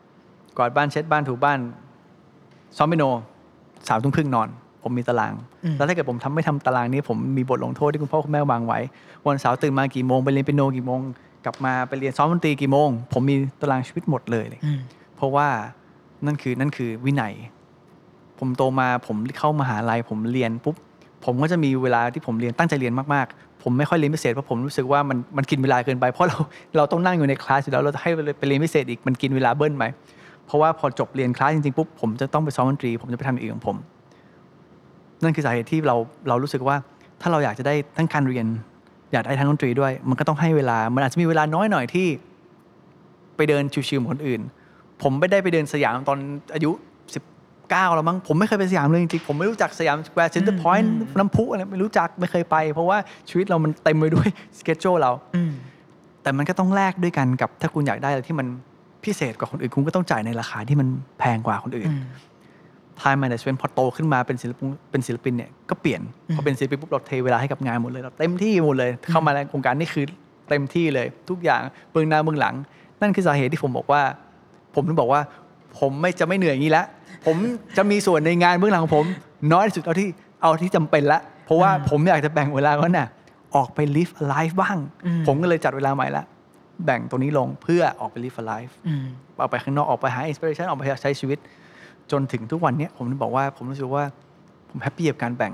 [0.03, 1.59] ำกวาดบ้านเช็ดบ้านถูบ้าน
[2.77, 3.05] ซ้อมเปียโน
[3.87, 4.49] สามทุ่มครึ่งนอน
[4.83, 5.33] ผมมีตาราง
[5.77, 8.79] แล้วถ้าเกิดผมทำไม่ทำตารางนี้ ผมมีบทลงโทษที่คุณพ่อคุณแม่วางไว้
[9.27, 10.99] วันเสาร์ตื่นมากี่โมงไปเรียนเปียโนกี่โมง
[11.45, 14.79] กลับมาไปเรียนซ้อมดนตรีกี่โมง ผมมีตารางชีวิตหมดเลยเลยอืม
[15.15, 15.47] เพราะว่า
[16.25, 17.33] นั่นคือนั่นคือวินัย
[18.39, 20.75] ผมโตมาผมเข้ามหาลัยผมเรียนปุ๊บ
[21.25, 26.37] ผมก็จะมีเวลาที่ผมเรียนตั้งใจเรียนมากๆ ผมไม่ค่อยเรียนพิเศษเพราะผมรู้สึกว่ามันมันกินเวลาเกินไป เพราะเรา
[26.77, 29.85] เราต้องนั่งอยู่ในคลาสอยู่แล้วเราจะให้ไปเรียนพิเศษอีกมันกินเวลาเบิ้ลไหม
[30.45, 33.77] เพราะว่าพอจบเรียนคลาสจริงๆปุ๊บผมจะต้องไปซ้อมดนตรี ผมจะไปทำอย่างอื่นของผม
[35.23, 35.95] นั่นคือสาเหตุที่เรา
[36.29, 36.75] เรารู้สึกว่า
[37.21, 38.45] ถ้าเราอยากจะได้ทั้งการเรียน
[39.11, 42.07] อยากได้ทั้งดนตรีด้วย มันก็ต้องให้เวลามันอาจจะมีเวลาน้อยหน่อยที่
[43.35, 44.41] ไปเดินชิวๆเหมือนคนอื่น
[45.01, 46.17] ผมไม่ได้ไปเดินสยามตอน
[46.53, 46.71] อายุ
[47.71, 52.97] 19แล้วมั้งผมไม่เคยไปสยามเลยจริงๆผมไม่รู้จักสยามสแควร์เซ็นเตอร์พอยต์น้ำพุอะไรไม่รู้จักไม่เคยไป เพราะว่า
[53.29, 54.27] ชีวิตเรามันเต็มไปด้วย
[54.59, 55.51] schedule เราอืม
[56.23, 58.47] แต่มันก็ต้องแลกด้วยกันกับ ถ้าคุณอยากได้อะไรที่มัน
[59.03, 60.87] พิเศษกว่าคนอื่นคุณก็ต้องจ่ายในราคาที่มัน
[61.19, 62.03] แพงกว่าคนอื่นอืม
[63.01, 66.01] time management พอโตขึ้นมาเป็นศิลปินเป็นศิลปินเนี่ยก็เปลี่ยน
[66.35, 70.05] พอเป็นศิลปินปุ๊บเราเทเวลาให้กับงานหมดเลยเราเต็มที่หมดเลย เข้ามาในโครงการนี่คือ
[70.49, 72.55] เต็มที่เลย ทุกอย่างเบื้องหน้าเบื้องหลัง
[73.01, 74.01] นั่นคือสาเหตุที่ผมบอกว่า
[74.75, 75.21] ผมถึงบอกว่า
[75.79, 76.85] ผมไม่จะไม่เหนื่อยอย่างนี้แล้ว
[77.25, 77.37] ผม
[77.77, 79.05] จะมีส่วนในงานเบื้องหลังของผม
[79.53, 80.07] น้อยที่สุดเอาที่
[80.41, 83.07] เอาที่จำเป็นละ เพราะว่าผมอยากจะแบ่งเวลาก็น่ะ
[83.55, 84.77] ออกไป live a life บ้าง
[85.27, 86.23] ผมก็เลยจัดเวลาใหม่ละ
[86.85, 89.05] แบ่งตรงนี้ลงเพื่อออกไป live a life อืม
[89.39, 91.39] ออกไปข้างนอกออกไปหาอินสปิเรชันออกไปใช้ชีวิต
[92.11, 94.03] จนถึงทุกวันเนี้ยผมถึงบอกว่าผมรู้สึกว่า
[94.69, 95.53] ผมแฮปปี้กับการแบ่ง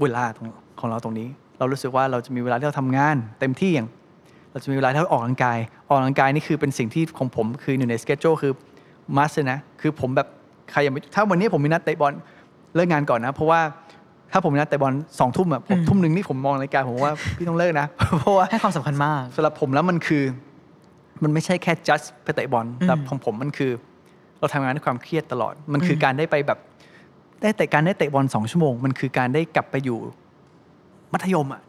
[0.00, 0.48] เวลาของ
[0.80, 3.88] ของเราตรงนี้ เรารู้สึกว่าเราจะมีเวลาที่เราทำงานเต็มที่อย่าง
[4.50, 8.52] เราจะมีเวลาที่เราออกกำลังกาย ออกกำลังกายนี่คือเป็นสิ่งที่ของผมคือหนึ่งในสเกจโจคือ
[9.16, 10.28] มัสนะคือผมแบบ
[10.72, 12.12] ใครยังไม่ถ้าวันนี้ผมมีนัดเตะบอล
[12.74, 13.60] เลิกงานก่อนนะ เพราะว่า
[14.32, 17.86] ถ้าผมมีนัดเตะบอลสองทุ่มอะผมทุ่มหนึ่งนี่ผมมองนาฬิกาผมว่าพี่ต้องเลิกนะ
[18.18, 20.22] เพราะว่าให้ความสำคัญมากสำหรับผมแล้วมันคือ
[21.22, 23.70] มันไม่ใช่แค่ just ไปเตะบอลแต่ของผมมันคือ
[24.38, 26.58] เราทำงานด้วยความเครียดตลอด มันคือการได้ไปแบบ
[27.42, 29.98] ได้แต่การได้เตะบอลสองชั่วโมง มันคือการได้กลับไปอยู่
[31.12, 31.60] มัธยมอะ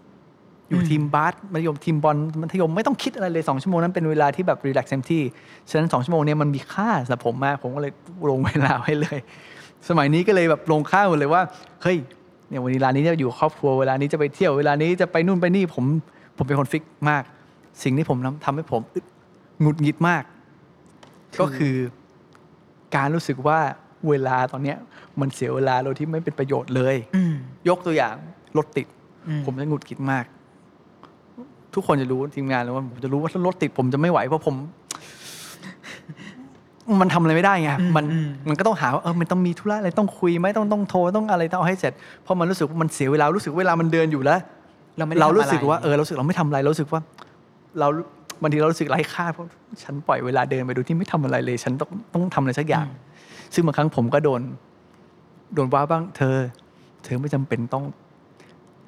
[0.71, 5.23] อยู่ทีมบาสมัธยมทีมบอลมัธยมไม่ต้องคิดอะไรเลยสองชั่วโมงนั้นเป็นเวลาที่แบบรีแลกซ์เต็มที่
[5.69, 7.91] ฉะนั้นสองชั่วโมงเนี้มันมีค่าสำหรับผมมาก ผมก็เลย
[8.29, 9.19] ลงเวลาให้เลย
[9.89, 11.41] สมัยนี้ก็เลยแบบลงค่าหมดเลยว่า
[11.83, 11.97] เฮ้ย
[12.49, 15.85] เนี่ยวันนี้เวลานี้จะอยู่กับครอบครัวเวลานี้จะไปเที่ยวเวลานี้จะไปนู่นไปนี่ผม
[16.37, 17.23] ผมเป็นคนฟิกมาก
[17.83, 19.05] สิ่งที่ผมทำทำให้ผมอึด
[19.61, 20.23] หงุดหงิดมาก
[21.39, 21.75] ก็คือ
[22.95, 23.59] การรู้สึกว่า
[24.09, 24.77] เวลาตอนเนี้ย
[25.19, 27.33] มันเสียเวลาโดยที่ไม่เป็นประโยชน์เลยอืม
[27.69, 28.15] ยกตัวอย่าง
[28.57, 28.87] รถติด
[29.27, 30.25] อืมผมจะหงุดหงิดมาก
[31.75, 34.55] ทุกคนจะรู้ทีมงานเลยว่าผมจะรู้ว่าถ้ารถติดผมจะไม่ไหวเพราะผม
[37.01, 38.05] มันทำอะไรไม่ได้ไงมัน
[38.49, 44.39] มันก็ต้องหาว่าเออมันต้องมีธุระอะไรต้องคุยไหมต้องต้องโทรต้องอะไรต้องเอาให้เสร็จเพราะมันรู้สึกว่ามันเสียเวลารู้สึกเวลามันเดินอยู่แล้ว
[44.97, 47.01] เราไม่ได้เราทำรู้สึกอะไรว่าเออเรารู้สึกเราไม่ทำอะไรเรารู้สึกว่า
[47.79, 47.87] เรา
[48.41, 49.45] บางทีเรารู้สึกไร้ค่าเพราะ
[49.83, 52.87] ฉันปล่อยเวลาเดินไปโดยที่ไม่ทำอะไรเลย ฉันต้องต้องทำอะไรสักอย่าง
[53.53, 54.41] ซึ่งบางครั้งผมก็โดน
[55.53, 56.35] โดนว่าบ้าง เธอ
[57.03, 57.83] เธอไม่จำเป็นต้อง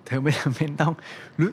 [0.05, 0.93] เธอไม่จำเป็นต้อง
[1.39, 1.51] รู้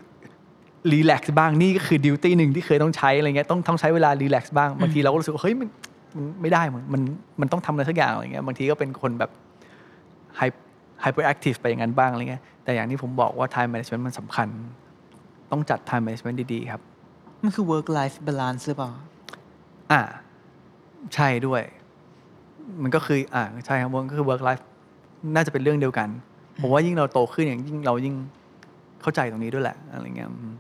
[0.93, 5.69] relax บ้างนี่ก็คือ duty หนึ่งที่เคยต้องใช้อะไรเงี้ยต้องต้องใช้เวลา relax บ้างบางทีเราก็รู้สึกว่าเฮ้ยมัน
[6.17, 7.03] มันไม่ได้มันมัน
[7.41, 9.31] มันต้องทำอะไรสักอย่างอะไรเงี้ยบางทีก็เป็นคนแบบ
[10.37, 14.49] hy-hyperactive ไปอย่างนั้นบ้างอะไรเงี้ยแต่อย่างที่ผมบอกว่า time management มันสำคัญ
[15.51, 16.83] ต้องจัด time management ดีๆครับ
[17.43, 18.91] มันคือ work life balance หรือเปล่า
[19.93, 20.01] อ่า
[21.15, 21.63] ใช่ด้วย
[22.83, 24.63] มันก็คือ อ่าใช่ครับมันก็คือ work life
[25.35, 26.09] น่าจะเป็นเรื่องเดียวกัน
[26.61, 28.15] ผมว่ายิ่งเราโตขึ้นอย่างยิ่งเรายิ่ง
[29.03, 30.55] เข้าใจตรงนี้ด้วยแหละอะไรเงี้ยอืม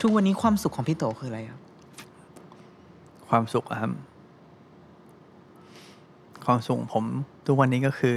[0.00, 1.60] ทุกวันนี้ความสุขของพี่โตคืออะไรครับ
[3.28, 3.92] ความสุขอะครับ
[6.46, 7.04] ความสุขของผม
[7.46, 8.16] ทุกวันนี้ก็คือ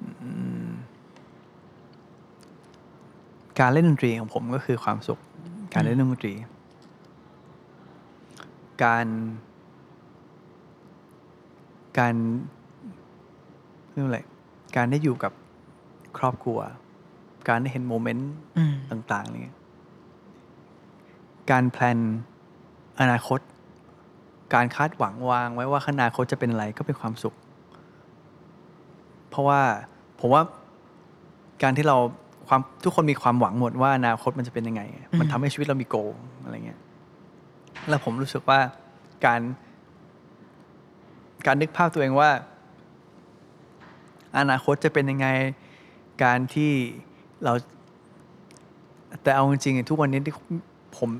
[0.00, 0.30] อื
[0.66, 0.68] ม
[3.60, 5.20] การเล่นดนตรีของผมก็คือความสุข
[5.74, 6.34] การเล่นดนตรี
[8.84, 9.06] การ
[11.98, 12.14] การ
[13.90, 14.20] เรียกว่าอะไร
[14.76, 15.32] การได้อยู่กับ
[16.18, 16.58] ครอบครัว
[17.48, 19.58] การได้เห็นโมเมนต์อืม ต่างๆอะไรเงี้ย
[21.50, 21.98] การแพลน
[23.00, 23.40] อนาคต
[24.54, 27.34] การคาดหวังวางไว้ว่าข้างอนาคตจะเป็นอะไรก็เป็นความสุข
[29.30, 29.60] เพราะว่า
[30.20, 30.42] ผมว่า
[31.62, 31.96] การที่เรา
[32.48, 34.82] ความทุกคนมีความหวังหมดว่าอนาคตมันจะเป็นยังไง
[35.18, 35.96] มันทำให้ชีวิตเรามีโก
[36.42, 36.80] อะไรเงี้ย
[37.88, 38.58] แล้วผมรู้สึกว่า
[39.26, 39.40] การ
[41.46, 42.30] การนึกภาพตัวเองว่า
[44.38, 45.26] อนาคตจะเป็นยังไง
[46.24, 46.72] การที่
[47.44, 47.52] เรา
[49.22, 50.34] แต่เอาจริงๆทุกวันนี้ที่
[50.98, 51.10] ผม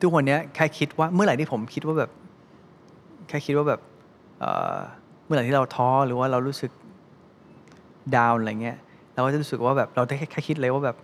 [0.00, 2.10] ทุกวันนี้แค่คิดว่าเมื่อไหร่ที่ผมคิดว่าแบบ
[3.28, 3.80] แค่คิดว่าแบบ
[4.40, 4.76] เอ่อ
[5.24, 6.70] เมื่อไหร่ที่เราท้อหรือว่าเรารู้สึก
[8.16, 8.76] ดาวน์อะไรเงี้ย
[9.14, 10.96] เราก็จะรู้สึกว่าแบบเราได้แค่แค่คิดเลยว่าแบบ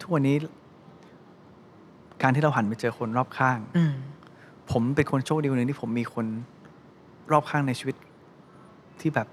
[0.00, 0.36] ทุกวันนี้
[2.22, 3.92] การที่เราหันไปเจอคนรอบข้างอืม
[4.70, 6.26] ผมเป็นคนโชคดีคนหนึ่งที่ผมมีคน
[7.32, 7.96] รอบข้างในชีวิต
[9.00, 9.26] ที่แบบ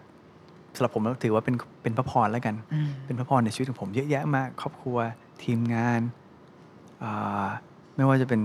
[0.76, 4.97] สำหรับผมแล้วถือว่าเป็นเป็นพระพรแล้วกันอืมเป็นพระพรในชีวิตของผมเยอะแยะมาก ครอบครัว
[5.43, 6.01] ทีมงาน
[7.03, 7.47] อ่า
[7.96, 8.41] ไม่ว่าจะเป็น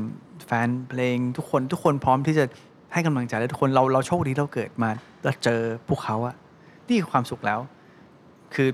[0.46, 2.44] แฟนเพลงทุกคนทุกคนพร้อมที่จะ
[2.92, 4.90] ให้กำลังใจและทุกคนเราเราโชคดีที่เราเกิดมา
[5.22, 6.34] แล้วเจอพวกเขาอะ
[6.86, 7.61] นี่คือความสุขแล้ว
[8.55, 8.68] คือ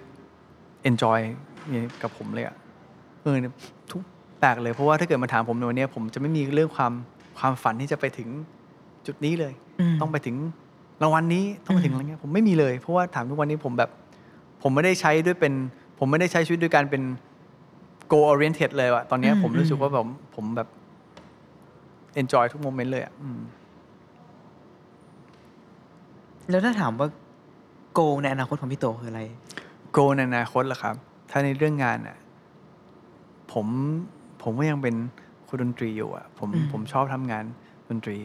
[0.89, 1.21] enjoy
[1.71, 2.57] เนี่ยกับผมเลยอะ
[3.23, 3.53] เออเนี่ย
[3.91, 4.03] ทุก
[4.41, 6.93] แปลกเลยเพราะว่าถ้าเกิดมาถามผมในวันเนี้ยผมจะไม่มีเรื่องความ
[7.39, 8.29] ความฝันที่จะไปถึง
[9.07, 10.37] จุดนี้เลยอืมต้องไปถึง
[11.03, 13.91] รางวัลนี้ต้องไปถึงอะไรเงี้ยผมไม่มีเลย เพราะว่าถามทุกวันนี้ผมแบบ
[14.63, 15.53] ผมไม่ได้ใช้ด้วยเป็น
[15.99, 17.03] ผมไม่ได้ใช้ชีวิตด้วยการเป็น
[18.13, 20.69] go oriented เลยอะตอนเนี้ยอืมผมรู้สึกอืมว่าแบบผมแบบ
[22.21, 23.41] enjoy ทุกโมเมนต์เลยอะอืม
[26.51, 27.09] แล้วถ้าถามว่า
[27.93, 29.23] โกในอนาคตของพี่โตคืออะไร
[29.93, 30.95] โกในอนาคตล่ะครับ
[31.31, 32.19] ถ้าในเรื่องงานน่ะ
[33.53, 33.67] ผม
[34.43, 34.95] ผมก็ยังเป็น
[35.49, 37.45] คนดนตรีอยู่อะผมอืมผมชอบทำงาน
[37.89, 38.19] ดนตรี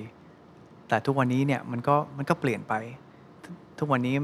[0.88, 2.74] แต่ทุกวันนี้เนี่ยมันก็มันก็เปลี่ยนไป
[3.44, 4.16] ทุกทุกวันนี้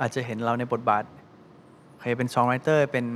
[0.00, 1.04] อาจจะเห็นเราในบทบาท
[2.00, 3.06] ใครเป็น songwriter เป็น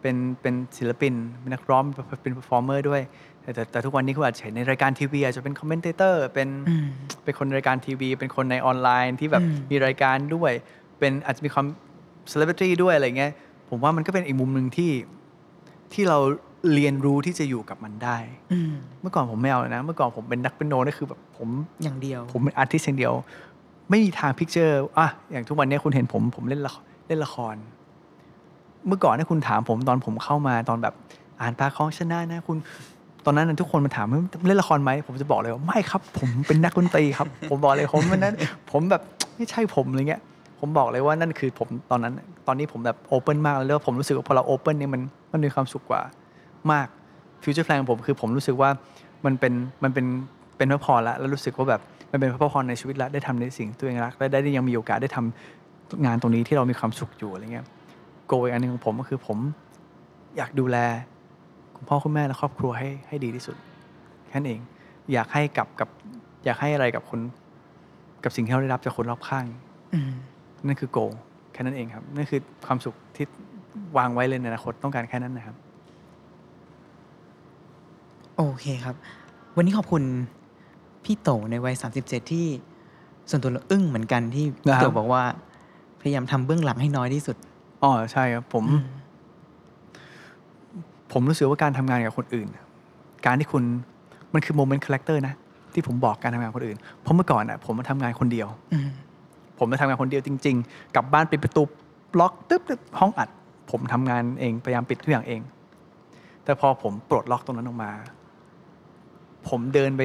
[0.00, 1.82] เป็นเป็นศิลปิน เป็นนักร้อง
[2.22, 3.02] เป็น performer ด้วย
[3.42, 6.86] แต่แต่แต่ทุกวันนี้คุณอาจจะเห็นในรายการทีวีอาจจะเป็น commentator เป็นอืม
[7.24, 10.52] เป็นคนในรายการทีวี เป็นคนในออนไลน์ที่แบบอืมมีรายการด้วย
[10.98, 11.66] เป็นอาจจะมีความ
[12.28, 13.32] เซเลบริตี้ด้วยอะไรเงี้ย
[13.70, 14.90] ผมว่ามันก็เป็นอีกมุมหนึ่งที่
[15.92, 16.18] ที่เรา
[16.74, 18.16] เรียนรู้ที่จะอยู่กับมันได้
[18.52, 21.48] อืมเมื่อก่อนผมไม่เอาเลยนะ เมื่อก่อนผมเป็นนักเปียโนนี่คือแบบผม
[21.82, 23.14] อย่างเดียว ผมเป็นอาร์ติสต์อย่างเดียว
[23.90, 27.56] ไม่มีทางพิกเจอร์อะอย่างทุกวันนี้คุณเห็นผมผมเล่นละครเล่นละคร
[28.88, 30.94] เมื่อก่อนถ้าคุณถามผมตอนผมเข้ามาตอนแบบ
[31.40, 32.56] อ่านปาคองชนะนะคุณ
[33.24, 34.06] ตอนนั้นทุกคนมาถาม
[34.46, 38.34] เล่นละครไหมผมจะบอกเลยว่าไม่ครับ ผมเป็นนักดนตรีครับ ผมบอกเลยผมวันนั้น
[38.70, 39.02] ผมแบบ
[39.36, 40.22] ไม่ใช่ผมอะไรเงี้ย
[40.60, 42.12] ผมบอกเลยว่านั่นคือผมตอนนั้น
[42.46, 46.02] ตอนนี้ผมแบบโอเปิลมากแล้วแล้วผมรู้สึกว่าพอเราโอเปิลเนี่ยมันมันมีความสุขกว่า
[46.72, 46.86] มาก
[47.42, 48.70] future plan ของผมคือผมรู้สึกว่า
[49.24, 50.06] มันเป็นมันเป็น
[50.56, 51.80] เป็นพระพรละแล้วรู้สึกว่าแบบ
[52.12, 57.66] มันเป็นพระพรในชีวิตละได้ทำในสิ่งตัวเองรักและได้ยังมีโอกาสได้ทำงานตรงนี้ที่เรามีความสุขอยู่อะไรเงี้ย
[58.28, 59.38] goal อีกอันหนึ่งของผมก็คือผม
[60.36, 60.76] อยากดูแล
[61.76, 63.56] คุณพ่อคุณแม่และครอบครัวให้ให้ดีที่สุด
[64.28, 64.60] แค่นั้นเอง
[65.12, 65.88] อยากให้กับกับ
[66.44, 67.20] อยากให้อะไรกับคน
[68.24, 69.44] กับสิ่งที่เราได้รับจากคนรอบข้าง
[69.94, 70.12] อืม
[70.66, 70.98] นั่นคือ goal
[71.52, 73.26] แค่นั้นเองครับนั่นคือความสุขที่
[73.98, 75.56] วางไว้เลยในอนาคตต้องการแค่นั้นนะครับ
[78.36, 78.94] โอเคครับ
[79.56, 80.02] วันนี้ขอบคุณ
[81.04, 81.74] พี่โตในวัย
[82.04, 82.46] 37ที่
[83.30, 85.22] ส่วนตัวเราอึ้งเหมือนกันที่พี่นะครับโตบอกว่า
[86.00, 87.36] พยายามทำเบื้องหลังให้น้อยที่สุด
[87.82, 88.84] อ๋อใช่ครับผมอืม
[91.12, 92.48] ผมรู้สึกว่าการทำงานกับคนอื่น
[93.26, 93.62] การที่คุณ
[94.34, 95.34] มันคือ moment character นะ
[95.74, 98.88] ที่ผมบอกการทำงานกับคนอื่น เพราะเมื่อก่อนอะ ผมมาทำงานคนเดียวอืม
[99.58, 101.62] ผมมาทำงานคนเดียวจริง ๆ กลับบ้านปิดประตู
[102.20, 103.28] ล็อกตึ๊บตึ๊บห้องอัด
[103.70, 105.40] ผมทำงานเองพยายามปิดทุกอย่างเอง
[106.44, 107.90] แต่พอผมปลดล็อกตรงนั้นออกมา
[109.48, 110.02] ผมเดินไป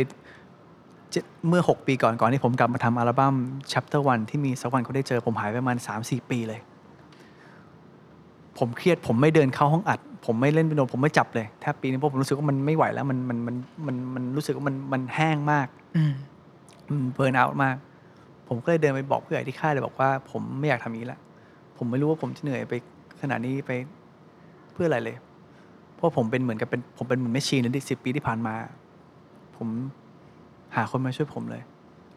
[1.12, 3.36] เจ็ดเมื่อ 6 ปีก่อนก่อนที่ผมกลับมาทำอัลบั้ม
[3.72, 6.60] chapter one ที่มีสักวันเขาได้เจอผมหายไปประมาณ3-4 ปีเลย
[8.60, 13.56] ผมเครียดผมไม่เดินเข้าห้องอัด ผมไม่เล่นเปียโนผมไม่จับเลยแทบปีนี้เพราะผมรู้สึกว่ามันไม่ไหวแล้วมันมันมัน
[13.88, 17.76] มันมันรู้สึกว่ามันมันแห้งมากอืม burnout มาก
[18.48, 21.20] ผมก็เลยเดินไปบอกผู้ใหญ่ที่ค่ายเลยบอกว่า ผมไม่อยากทำอย่างนี้ละ
[21.78, 22.74] ผมไม่รู้ว่าผมจะเหนื่อยไป
[23.22, 23.72] ขนาดนี้ไป
[24.74, 25.16] เพื่ออะไรเลย
[25.96, 28.56] เพราะผมเป็นเหมือนกับเป็นผมเป็นเหมือน machine ในสิบปีที่ผ่านมา
[29.58, 29.68] ผม
[30.76, 31.62] หาคนมาช่วยผมเลย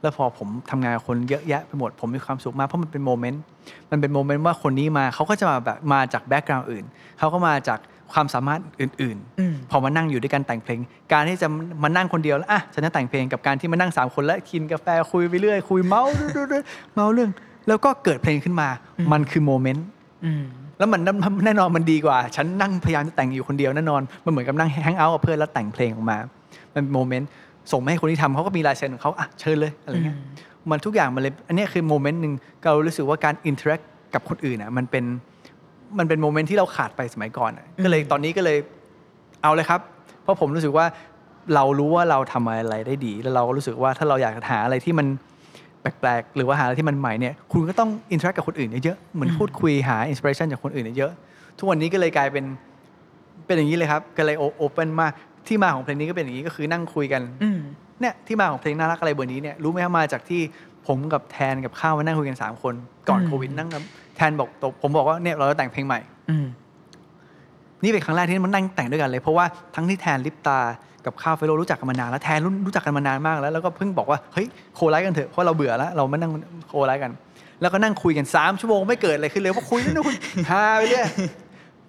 [0.03, 3.43] แล้วพอผมทำงานกับคนเยอะแยะไปหมด ผมมีความสุขมากเพราะมันเป็น moment
[3.91, 6.85] มันเป็น moment ว่าคนนี้มาเขาก็จะมาแบบมาจาก background อื่น
[7.19, 7.79] เขาก็มาจาก
[8.13, 10.81] ความสามารถอื่นๆอืมพอมานั่งอยู่ด้วยกันแต่งเพลง
[11.13, 11.49] การที่จะ
[11.83, 16.03] มานั่งคนเดียวแล้วอะฉันจะแต่งเพลงกับการที่มานั่งสามคนแล้วกินกาแฟคุยไปเรื่อยคุยเมา
[16.95, 17.31] เมาเรื่อง
[17.69, 18.69] แล้วก็เกิดเพลงขึ้นมา
[18.99, 19.87] อืมมันคือ moment
[20.25, 20.43] อืม
[20.79, 21.01] แล้วมัน
[21.45, 26.19] แน่นอนมันดีกว่า ฉันนั่งพยายามจะแต่งอยู่คนเดียวแน่นอน มันเหมือนกับนั่ง hang out กับเพื่อนแล้วแต่งเพลงออกมา
[26.75, 27.29] มันเป็น moment
[27.73, 30.19] ส่งมาให้คนที่ทำเขาก็มีลายเซ็นของเขาอะเชิญเลยอะไรเงี้ย
[30.71, 32.33] มันทุกอย่างมันเลยอันเนี้ยคือ moment หนึ่ง
[32.65, 33.81] เรารู้สึกว่าการ interact
[34.15, 35.05] กับคนอื่นอะมันเป็น
[35.99, 38.59] มันเป็น moment ที่เราขาดไปสมัยก่อนอะก็เลยตอนนี้ก็เลย
[39.43, 39.81] เอาเลยครับ
[40.23, 40.87] เพราะผมรู้สึกว่า
[41.55, 45.07] เรารู้ว่าเราทำอะไรได้ดี แล้วเราก็รู้สึกว่าถ้าเราอยากหาอะไรที่มัน
[45.81, 52.45] แปลกๆ หรือว่าหาอะไรที่มันใหม่เนี่ยคุณก็ต้อง interact กับคนอื่นเยอะๆเหมือนพูดคุยหา inspiration จากคนอื่นเยอะๆทุกวันนี้ก็เลยกลายเป็น
[53.47, 55.13] เป็นอย่างนี้เลยครับ ก็เลย open มาก
[55.49, 57.59] ที่มาของเพลงนี้ก็เป็นอย่างนี้ก็คือนั่งคุยกันอืม
[58.01, 60.41] เนี่ยที่มาของเพลงน่ารักอะไรเบอร์นี้เนี่ยรู้ไหมครับมาจากที่
[60.87, 62.75] ผมกับแทนกับข้าวมานั่งคุยกัน3คน
[63.09, 63.83] ก่อนอืมโควิดนั่งกับ
[64.17, 66.47] แทนบอกตบผมบอกว่าเนี่ยเราจะแต่งเพลงใหม่อืม
[67.83, 69.45] นี่เป็นครั้งแรกที่มันนั่งแต่งด้วยกันเลย เพราะว่า
[69.75, 70.61] ทั้งที่แทนลิปตา
[71.07, 76.31] กับข้าวเฟโลรู้จักกันมานานแล้วแทนรู้รู้จักกันมานานมากแล้วแล้วก็เพิ่งบอกว่าเฮ้ย co-write กันเถอะเพราะเราเบื่อแล้วเรามานั่ง
[76.69, 77.13] co-write กัน
[77.61, 80.17] แล้วก็นั่งคุยกัน3ชั่วโมงไม่เกิดอะไรขึ้นเลยเพราะคุยนั่นคุย
[80.51, 81.07] ฮาไปเรื่อย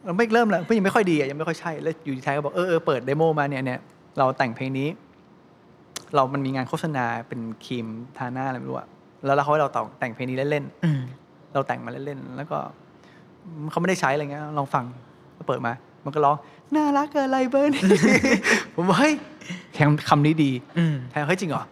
[0.07, 3.79] เราไม่เริ่มแล้วเพิ่งยังไม่ค่อยดีอะยังไม่ค่อยใช่แล้วอยู่ที่แทนก็บอกเออเออเปิด demo มาเนี่ยเนี่ย
[4.17, 4.87] เราแต่งเพลงนี้
[6.15, 7.85] เรามันมีงานโฆษณาเป็นครีม
[8.17, 8.87] ทาหน้าอะไรไม่รู้อะ
[9.25, 11.01] แล้วเราเขาให้เราต่อแต่งเพลงนี้เล่นๆอืม
[11.53, 12.57] เราแต่งมาเล่นๆแล้วก็
[13.71, 14.85] เขาไม่ได้ใช้อะไรเงี้ยลองฟัง
[15.37, 15.71] ก็เปิดมา
[16.05, 16.35] มันก็ร้อง
[16.75, 17.71] น่ารักเกินอะไรเบิร์น
[18.75, 19.13] ผมว่าเฮ้ย
[19.73, 21.63] แทนคำนี้ดีอืมแทนเฮ้ยจริงเหรอ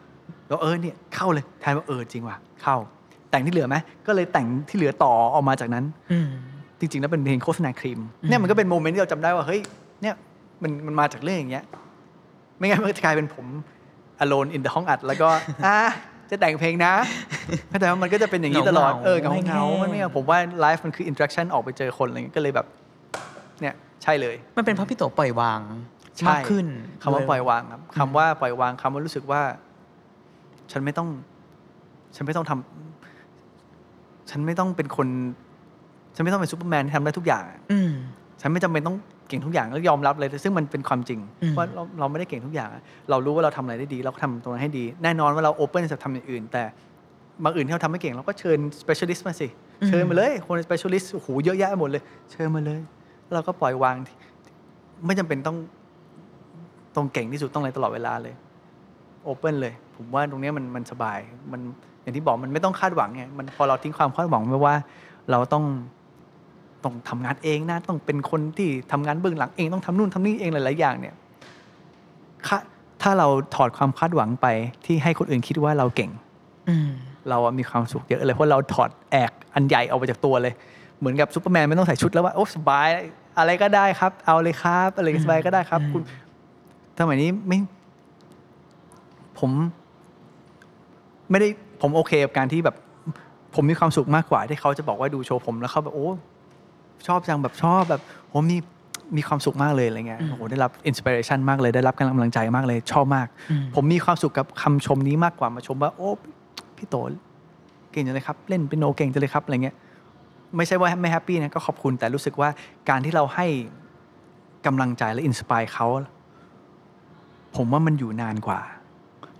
[0.47, 2.75] แล้วเออเนี่ยเข้าเลยแทนว่าเออจริงว่ะเข้า
[3.29, 3.75] แต่งที่เหลือไหม
[4.07, 6.29] ก็เลยแต่งที่เหลือต่อออกมาจากนั้นอืม
[6.79, 7.99] จริงๆแล้วเป็นเพลงโฆษณาครีม
[8.29, 9.61] เนี่ยมันก็เป็นโมเมนต์ที่เราจำได้ว่าเฮ้ย
[10.01, 10.15] เนี่ย
[10.63, 11.65] มันมันมาจากเรื่องอย่างเงี้ย
[12.57, 13.45] ไม่งั้นมันจะกลายเป็นผม
[14.23, 15.29] alone in the ห้องอัด แล้วก็
[15.65, 15.77] อะ
[16.29, 16.93] จะแต่งเพลงนะ
[17.79, 22.67] แต่ว่ามันก็จะเป็นอย่างนี้ตลอดเหงาๆเออเงาไม่เงาแห้งมันไม่เอาผมว่าไลฟ์มันคือ interaction ออกไปเจอคนอะไรเงี้ยก็เลยแบบ
[23.61, 25.61] เนี่ยใช่เลย มันเป็นเพราะพี่โตปล่อยวาง
[26.19, 26.65] ใช่มากขึ้น
[27.01, 29.41] คำว่าด้ปล่อยวางครับคำว่าปล่อยวางคำว่ารู้สึกว่า
[30.71, 31.09] ฉันไม่ต้อง
[32.15, 35.07] ฉันไม่ต้องทำฉันไม่ต้องเป็นคน
[36.15, 37.91] ฉันไม่ต้องเป็นซูเปอร์แมนที่ทำได้ทุกอย่างอะอืม
[38.41, 38.97] ฉันไม่จำเป็นต้อง
[39.27, 46.63] เก่งทุกอย่างแล้วยอมรับเลย ซึ่งมันเป็นความจริงอืมว่าเราเราไม่ได้เก่งทุกอย่างอะเรารู้ว่าเราทำอะไรได้ดี เราก็ทำตรงนั้นให้ดี แน่นอนว่าเรา open จะทำอย่างอื่น แต่
[47.43, 49.47] บางอื่นที่เราทำไม่เก่งเราก็เชิญ specialist มาสิ
[49.87, 52.81] เชิญมาเลย คน specialist โอ้โหเยอะแยะหมดเลย เชิญมาเลย
[53.23, 54.15] แล้วเราก็ปล่อยวางที่
[55.05, 55.57] ไม่จำเป็นต้อง
[56.95, 58.33] ต้องเก่งที่สุดต้องอะไรตลอดเวลาเลย
[59.23, 61.19] โอเปนเลย ผมว่าตรงเนี้ยมันมันสบาย
[61.51, 61.61] มัน
[62.01, 64.75] อย่างที่บอกมันไม่ต้องคาดหวังไงมันพอเราทิ้งความคาดหวังไว้ว่า
[65.31, 65.63] เราต้อง
[66.85, 71.15] ต้องทำงานเองนะต้องเป็นคนที่ทำงานเบื้องหลังเองต้องทำนู่นทำนี่เองหลายๆอย่างเนี่ย
[72.47, 72.57] ถ้า
[73.01, 74.47] ถ้าเราถอดความคาดหวังไป
[74.85, 76.11] ที่ให้คนอื่นคิดว่าเราเก่ง
[76.69, 76.89] อืม
[77.29, 80.53] เราอะมีความสุขเยอะเลยเพราะเราถอดแอกอันใหญ่ออกไปจากตัวเลย
[80.99, 82.87] เหมือนกับซูเปอร์แมนไม่ต้องใส่ชุดแล้วว่าโอ้สบาย
[83.37, 86.01] อะไรก็ได้ครับ เอาเลยครับอะไรสบายก็ได้ครับอืมคุณ
[86.99, 87.59] สมัยนี้ไม่
[89.39, 89.51] ผม
[91.29, 91.47] ไม่ได้
[91.81, 92.75] ผมโอเคกับการที่แบบ
[93.55, 96.09] ผมมีความสุขมากกว่าที่เขาจะบอกว่าดูโชว์ผมแล้วเขาแบบโอ้
[97.07, 98.57] ชอบจังแบบชอบแบบผมมี
[99.17, 106.09] มีความสุขมากเลยอะไรเงี้ยโอ้โหได้รับอินสปิเรชันมากเลยได้รับกำลังใจมากเลยชอบมากอืมผมมีความสุขกับคำชมนี้มากกว่ามาชมว่า โอ้
[106.77, 106.95] พี่โต
[107.91, 109.75] เก่งจังเลยครับ เล่นเป็นโนเก่งจังเลยครับอะไรเงี้ย
[110.57, 112.49] ไม่ใช่ว่าไม่แฮปปี้นะก็ขอบคุณแต่รู้สึกว่า
[112.89, 113.45] การที่เราให้
[114.65, 115.87] กำลังใจและ inspire เขา
[117.55, 118.59] ผมว่ามันอยู่นานกว่า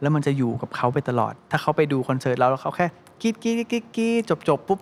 [0.02, 2.88] แล้วมันจะอยู่กับเขาไปตลอด ถ้าเขาไปดูคอนเสิร์ตเราแล้วเขาแค่
[3.22, 4.80] กรี๊ดกรี๊ดกรี๊ดกรี๊ดจบจบปุ๊บ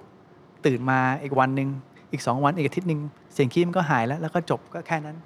[0.66, 1.70] ตื่นมาอีกวันหนึ่ง
[2.14, 3.00] อีกสองวันอีกอาทิตย์หนึ่ง
[3.34, 5.18] เสียงกรี๊ดมันก็หายแล้ว แล้วก็จบก็แค่นั้น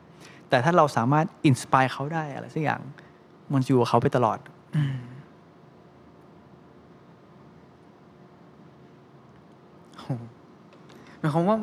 [0.50, 2.82] แต่ถ้าเราสามารถ inspire เขาได้อะไรสักอย่าง
[3.54, 4.38] มันจะอยู่กับเขาไปตลอด
[4.76, 4.98] อืม
[10.00, 10.06] โห
[11.20, 11.58] หมายความว่า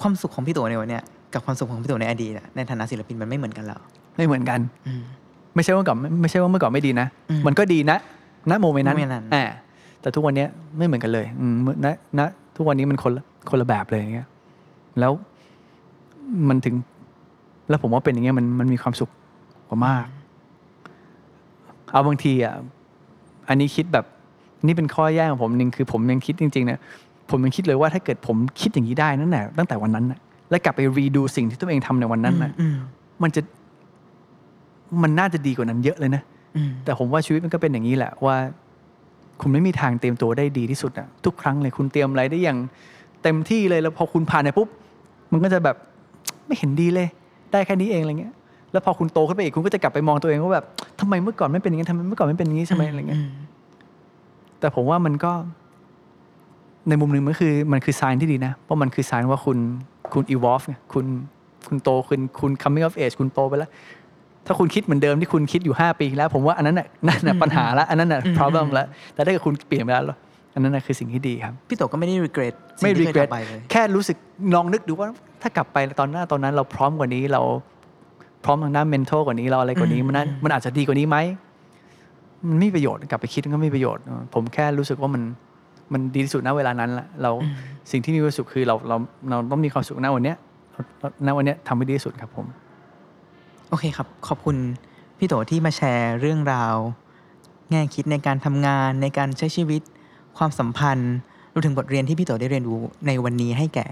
[0.00, 1.02] ความสุขของพี่โตในวันเนี้ย
[1.34, 3.80] กับความสุขของพี่โตในอดีตอะในฐานะศิลปินมันไม่เหมือนกันแล้ว
[4.16, 5.02] ไม่เหมือนกันอืม
[5.54, 7.98] ไม่ใช่ว่าก่อนไม่ไม่ใช่ว่าเมื่อก่อนไม่ดีนะอืมมันก็ดีนะ
[8.50, 9.44] ณโมเมนต์นั้นโมเมนต์นั้นอ่า
[10.00, 10.48] แต่ทุกวันเนี้ย
[10.78, 11.86] ไม่เหมือนกันเลยอืมณ
[12.18, 12.20] ณ
[12.56, 14.26] ทุกวันนี้มันคนละคนละแบบเลยอย่างเงี้ย
[15.00, 15.12] แล้ว
[16.48, 16.74] มันถึง
[17.68, 19.10] แล้วผมว่าเป็นอย่างเงี้ยมันมันมีความสุข
[19.68, 20.06] กว่ามาก
[21.90, 22.54] เอาบางทีอะ
[23.48, 24.04] อันนี้คิดแบบ
[24.66, 26.78] นี่เป็นข้อแย่ของผมหนึ่งคือผมยังคิดจริงๆนะ
[27.30, 30.18] ผมยังคิดเลยว่าถ้าเกิดผมคิดอย่างนี้ได้นั่นแหละตั้งแต่วันนั้นนะ
[30.50, 32.76] แล้วกลับไปรีดูสิ่งที่ตัวเองทำในวันนั้นนะอืม
[33.22, 33.40] มันจะ
[35.02, 36.22] มันน่าจะดีกว่านั้นเยอะเลยนะ
[36.56, 38.36] อืมแต่ผมว่าชีวิตมันก็เป็นอย่างนี้แหละว่า
[39.40, 42.58] คุณไม่มีทางเตรียมตัวได้ดีที่สุดอะทุกครั้งเลยคุณเตรียมอะไรได้อย่าง
[43.22, 44.68] เต็มที่เลยแล้วพอคุณผ่านไปปุ๊บ
[45.34, 45.76] มันก็จะแบบ
[46.46, 47.08] ไม่เห็นดีเลย
[47.52, 48.34] ได้แค่นี้เองอะไรเงี้ย
[48.72, 50.66] แล้วพอคุณโตขึ้นไปอีกคุณก็จะกลับไปมองตัวเองว่าแบบ
[51.00, 53.30] ทำไมเมื่อก่อนไม่เป็นอย่างนี้ทำไมเมื่อก่อนไม่เป็นอย่างนี้ใช่ไหมอะไรเงี้ยม
[54.60, 55.32] แต่ผมว่ามันก็
[56.88, 59.58] ในมุมหนึ่งมันคือมันคือ sign ที่ดีนะ เพราะมันคือ sign ว่าคุณ
[60.12, 61.04] คุณ evolve ไงคุณ
[61.68, 63.70] คุณโตคุณคุณ coming of age คุณโตไปแล้ว
[64.46, 70.04] ถ้าคุณคิดเหมือนเดิมที่คุณคิดอยู่ 5 ปีแล้ว ผมว่าอันนั้นน่ะนั่นน่ะปัญหาละอันนั้นน่ะ problem ละแต่ถ้าเกิดคุณเปลี่ยนไปแล้ว
[70.54, 74.16] อันนั้นน่ะคือสิ่งที่ดีครับ พี่โตก็ไม่ได้ regret ไม่สิ่งที่เคย regret ทำไปเลยแค่รู้สึก
[74.54, 75.08] ลองนึกดูว่า
[75.42, 77.42] ถ้ากลับไปตอนหน้าตอนนั้น เราพร้อมกว่านี้เรา
[78.44, 81.16] พร้อมทางด้าน mental กว่านี้เราอะไรกว่านี้อืมมันน่าอืมมันอาจจะดีกว่านี้ไหม
[82.48, 85.22] มันไม่มีประโยชน์กลับไปคิดมันก็ไม่มีประโยชน์เออผมแค่รู้สึกว่ามัน
[85.92, 87.54] มันดีที่สุดณเวลานั้นแหละเราอืม
[87.90, 88.96] สิ่งที่มีความสุขคือเราเรา
[89.30, 90.36] เราต้องมีความสุขณวันเนี้ย
[91.00, 92.46] เราณวันเนี้ยทำให้ดีที่สุดครับผม
[93.70, 94.56] โอเคครับ ขอบคุณ
[95.18, 96.74] พี่โตที่มาแชร์เรื่องราว
[97.70, 99.82] แง่คิดในการทำงานในการใช้ชีวิต
[100.38, 101.14] ความสัมพันธ์
[101.52, 103.86] รวมถึงบทเรียนที่พี่โตได้เรียนรู้ในวันนี้ให้แก่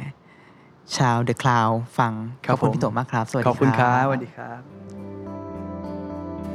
[0.97, 2.12] ชาว The Cloud ฟัง
[2.45, 4.61] ครัขบอบคุณผมพี่โตมากครับ สวัสดีขอบคุณครับบสวัสดีครับ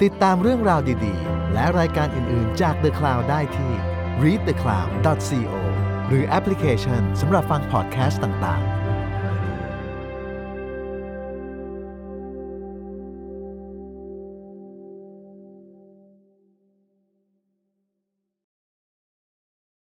[0.03, 3.71] ติดตามเรื่องราวดีๆ และรายการอื่นๆ จาก The Cloud ได้ที่
[4.23, 5.53] readthecloud.co
[6.07, 8.76] หรือแอปพลิเคชันสำหรับฟังพอดแคสต์ต่างๆ